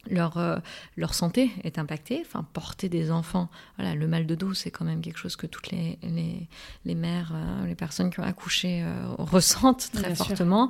[0.10, 0.58] leur, euh,
[0.98, 2.22] leur santé est impactée.
[2.26, 5.48] Enfin, porter des enfants, voilà, le mal de dos, c'est quand même quelque chose que
[5.48, 6.48] toutes les, les,
[6.86, 10.70] les mères, euh, les personnes qui ont accouché euh, ressentent très fortement.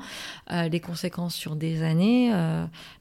[0.52, 2.32] les conséquences sur des années,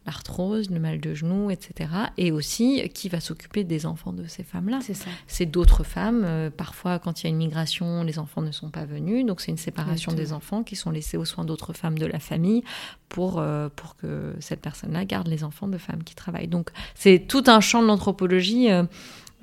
[0.07, 1.91] l'arthrose, le mal de genou, etc.
[2.17, 5.11] Et aussi, qui va s'occuper des enfants de ces femmes-là C'est ça.
[5.27, 6.51] C'est d'autres femmes.
[6.57, 9.25] parfois, quand il y a une migration, les enfants ne sont pas venus.
[9.27, 12.19] Donc, c'est une séparation des enfants qui sont laissés aux soins d'autres femmes de la
[12.19, 12.63] famille
[13.15, 13.41] pour,
[13.77, 17.61] pour que cette personne-là garde les enfants de femmes qui travaillent donc c'est tout un
[17.61, 18.85] champ de l'anthropologie euh,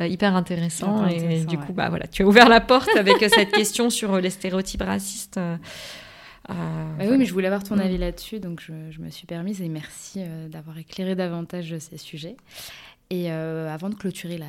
[0.01, 1.07] euh, hyper intéressant.
[1.07, 4.21] et du coup, bah voilà, tu as ouvert la porte avec cette question sur euh,
[4.21, 5.39] les stéréotypes racistes.
[6.47, 6.55] Bah
[6.99, 7.81] oui, mais je voulais avoir ton mm.
[7.81, 12.35] avis là-dessus, donc je, je, me suis permise et merci d'avoir éclairé davantage ces sujets.
[13.11, 14.47] Et euh, avant de clôturer la,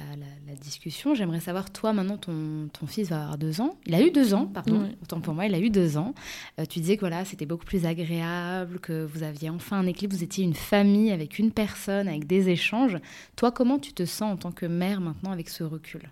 [0.61, 3.75] discussion, j'aimerais savoir, toi, maintenant, ton, ton, fils va avoir deux ans.
[3.87, 6.15] Il a eu deux ans, pardon, autant pour moi, il a eu deux ans.
[6.61, 10.15] Euh, tu disais que voilà, c'était beaucoup plus agréable, que vous aviez enfin un équilibre,
[10.15, 12.99] vous étiez une famille avec une personne, avec des échanges.
[13.35, 16.03] Toi, comment tu te sens en tant que mère maintenant avec ce recul?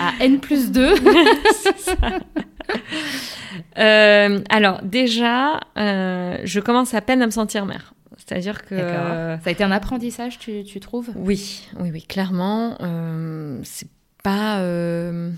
[0.00, 0.94] À N plus 2
[3.78, 7.94] euh, Alors, déjà, je commence à peine à me sentir mère.
[8.28, 11.08] C'est-à-dire que ça a été un apprentissage, tu, tu trouves?
[11.16, 12.76] Oui, oui, oui, clairement.
[12.82, 13.88] Euh, c'est
[14.22, 15.30] pas euh,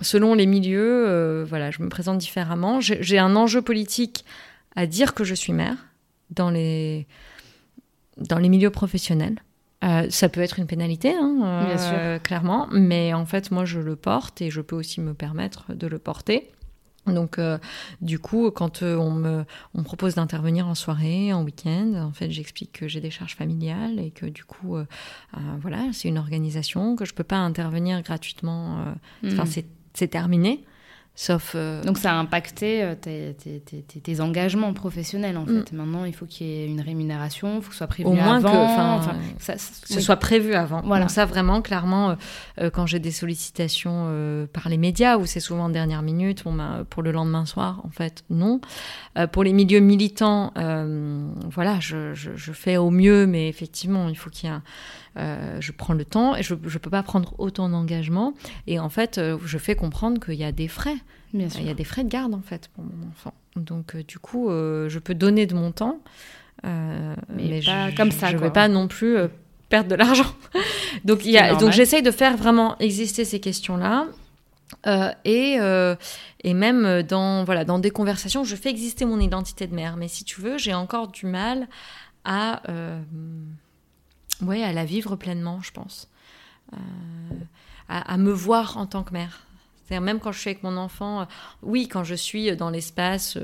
[0.00, 1.08] selon les milieux.
[1.08, 2.80] Euh, voilà, je me présente différemment.
[2.80, 4.24] J'ai un enjeu politique
[4.76, 5.76] à dire que je suis mère
[6.30, 7.08] dans les
[8.16, 9.42] dans les milieux professionnels.
[9.82, 12.22] ça peut être une pénalité, hein, Bien sûr.
[12.22, 15.88] clairement, mais en fait, moi, je le porte et je peux aussi me permettre de
[15.88, 16.52] le porter.
[17.06, 17.58] Donc, euh,
[18.00, 19.44] du coup, quand euh, on, me,
[19.74, 23.98] on propose d'intervenir en soirée, en week-end, en fait, j'explique que j'ai des charges familiales
[23.98, 24.84] et que du coup, euh,
[25.60, 28.84] voilà, c'est une organisation, que je peux pas intervenir gratuitement.
[29.24, 29.62] Enfin, hmm.
[29.94, 30.64] c'est terminé.
[31.22, 35.48] Sauf, euh, Donc ça a impacté euh, tes, engagements professionnels en mm.
[35.48, 35.72] fait.
[35.72, 38.14] Maintenant, il faut qu'il y ait une rémunération, il faut que ce soit prévu Au
[38.14, 38.98] moins avant.
[39.36, 40.80] que ça, ce soit prévu avant.
[40.80, 41.04] Voilà.
[41.04, 42.16] Donc ça vraiment, clairement,
[42.58, 44.08] euh, quand j'ai des sollicitations
[44.54, 46.42] par les médias, où c'est souvent en dernière minute,
[46.88, 48.62] pour le lendemain soir, en fait, non.
[49.32, 50.54] pour les milieux militants,
[51.50, 54.62] voilà, je, je, fais au mieux, mais effectivement, il faut qu'il y ait un
[55.16, 58.34] euh, je prends le temps et je ne peux pas prendre autant d'engagement.
[58.66, 60.96] Et en fait, euh, je fais comprendre qu'il y a des frais.
[61.32, 63.32] Il y a des frais de garde, en fait, pour mon enfant.
[63.56, 66.00] Donc, euh, du coup, je peux donner de mon temps.
[66.64, 68.30] mais, pas comme ça.
[68.30, 69.16] Je ne vais pas non plus
[69.68, 70.34] perdre de l'argent.
[71.04, 71.22] donc,
[71.60, 74.06] donc j'essaye de faire vraiment exister ces questions-là.
[75.24, 75.58] et,
[76.42, 79.96] et même dans, voilà, dans des conversations, je fais exister mon identité de mère.
[79.96, 81.68] Mais si tu veux, j'ai encore du mal
[82.24, 82.62] à
[84.42, 86.08] oui, à la vivre pleinement, je pense.
[86.72, 86.76] Euh,
[87.88, 89.46] à, me voir en tant que mère.
[89.98, 91.24] Même quand je suis avec mon enfant, euh,
[91.62, 93.36] oui, quand je suis dans l'espace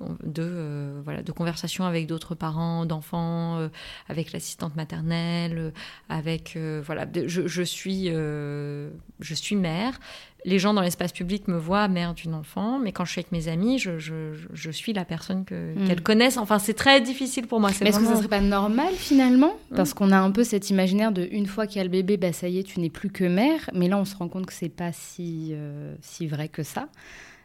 [0.00, 3.68] euh, de voilà de conversation avec d'autres parents d'enfants
[4.08, 5.72] avec l'assistante maternelle
[6.08, 9.98] avec voilà je, je suis je suis mère
[10.44, 13.32] les gens dans l'espace public me voient mère d'une enfant, mais quand je suis avec
[13.32, 15.86] mes amis, je, je, je suis la personne hmm.
[15.86, 16.36] qu'elles connaissent.
[16.36, 17.70] Enfin, c'est très difficile pour moi.
[17.80, 19.54] Mais est-ce que ça serait pas normal finalement?
[19.70, 19.76] Hmm.
[19.76, 22.16] Parce qu'on a un peu cet imaginaire de une fois qu'il y a le bébé,
[22.16, 23.70] bah, ça y est, tu n'es plus que mère.
[23.72, 26.88] Mais là, on se rend compte que c'est pas si, euh, si vrai que ça.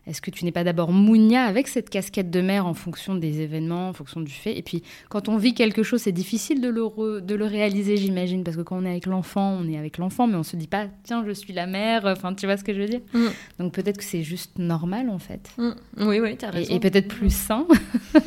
[0.09, 3.41] Est-ce que tu n'es pas d'abord Mounia avec cette casquette de mère en fonction des
[3.41, 4.57] événements, en fonction du fait?
[4.57, 8.43] Et puis, quand on vit quelque chose, c'est difficile de le, de le réaliser, j'imagine,
[8.43, 10.67] parce que quand on est avec l'enfant, on est avec l'enfant, mais on se dit
[10.67, 12.05] pas, tiens, je suis la mère.
[12.05, 13.01] Enfin, tu vois ce que je veux dire?
[13.13, 13.27] Mm.
[13.59, 15.51] Donc peut-être que c'est juste normal, en fait.
[15.59, 15.69] Mm.
[15.99, 16.73] Oui, oui, tu as raison.
[16.73, 17.67] Et, peut-être plus sain.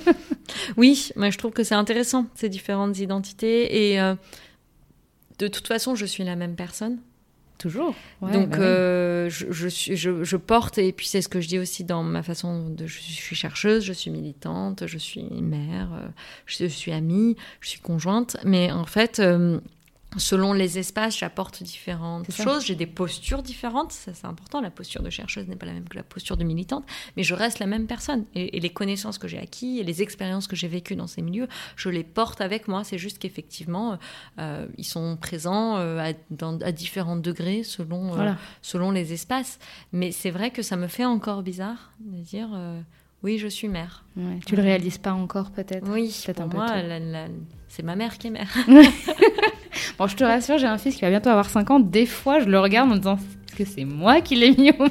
[0.76, 3.90] oui, moi je trouve que c'est intéressant, ces différentes identités.
[3.90, 4.14] Et euh,
[5.40, 6.98] de toute façon, je suis la même personne.
[7.62, 7.94] Toujours.
[8.20, 11.84] Donc, bah euh, je, suis, je, porte, et puis c'est ce que je dis aussi
[11.84, 12.88] dans ma façon de.
[12.88, 16.08] Je suis chercheuse, je suis militante, je suis mère, euh,
[16.44, 19.20] je, suis amie, je suis conjointe, mais en fait.
[19.20, 19.60] Euh,
[20.18, 22.66] Selon les espaces, j'apporte différentes choses.
[22.66, 23.92] J'ai des postures différentes.
[23.92, 24.60] Ça, c'est important.
[24.60, 26.84] La posture de chercheuse n'est pas la même que la posture de militante.
[27.16, 28.26] Mais je reste la même personne.
[28.34, 31.22] Et, et les connaissances que j'ai acquises et les expériences que j'ai vécues dans ces
[31.22, 32.84] milieux, je les porte avec moi.
[32.84, 33.98] C'est juste qu'effectivement,
[34.38, 38.36] euh, ils sont présents euh, à, dans- à différents degrés selon, euh, Voilà.
[38.60, 39.58] selon les espaces.
[39.92, 42.48] Mais c'est vrai que ça me fait encore bizarre de dire
[43.22, 44.04] oui, je suis mère.
[44.16, 46.86] Ouais, Tu le réalises pas encore peut-être Oui, Peut-être pour un moi, tôt.
[46.88, 47.28] la- la-
[47.68, 48.52] c'est ma mère qui est mère.
[49.98, 51.80] Bon, je te rassure, j'ai un fils qui va bientôt avoir 5 ans.
[51.80, 53.16] Des fois, je le regarde en me disant
[53.48, 54.90] est-ce que c'est moi qui l'ai mis au monde?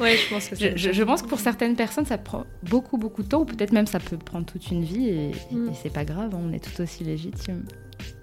[0.00, 2.98] Oui, je pense que je, je- je pense que pour certaines personnes, ça prend beaucoup,
[2.98, 5.68] beaucoup de temps, ou peut-être même ça peut prendre toute une vie, et, Mm.
[5.70, 7.64] et c'est pas grave, on est tout aussi légitime.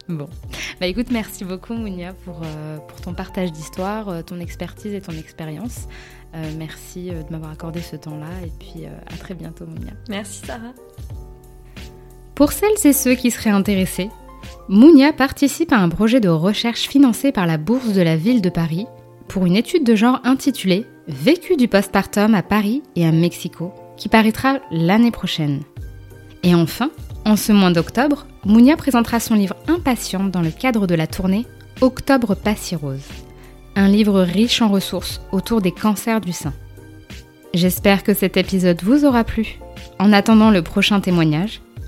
[0.07, 0.27] Bon.
[0.81, 5.01] Bah écoute, merci beaucoup, Mounia, pour, euh, pour ton partage d'histoire, euh, ton expertise et
[5.01, 5.87] ton expérience.
[6.35, 9.93] Euh, merci de m'avoir accordé ce temps-là, et puis à très bientôt, Mounia.
[10.09, 10.73] Merci Sarah.
[12.35, 14.09] Pour celles et ceux qui seraient intéressés,
[14.67, 18.49] Mounia participe à un projet de recherche financé par la Bourse de la Ville de
[18.49, 18.85] Paris
[19.27, 24.09] pour une étude de genre intitulée Vécu du postpartum à Paris et à Mexico, qui
[24.09, 25.61] paraîtra l'année prochaine.
[26.43, 26.91] Et enfin,
[27.25, 31.45] en ce mois d'octobre, Mounia présentera son livre Impatiente dans le cadre de la tournée
[31.81, 33.07] Octobre pas si rose,
[33.75, 36.53] un livre riche en ressources autour des cancers du sein.
[37.53, 39.59] J'espère que cet épisode vous aura plu.
[39.97, 41.61] En attendant le prochain témoignage,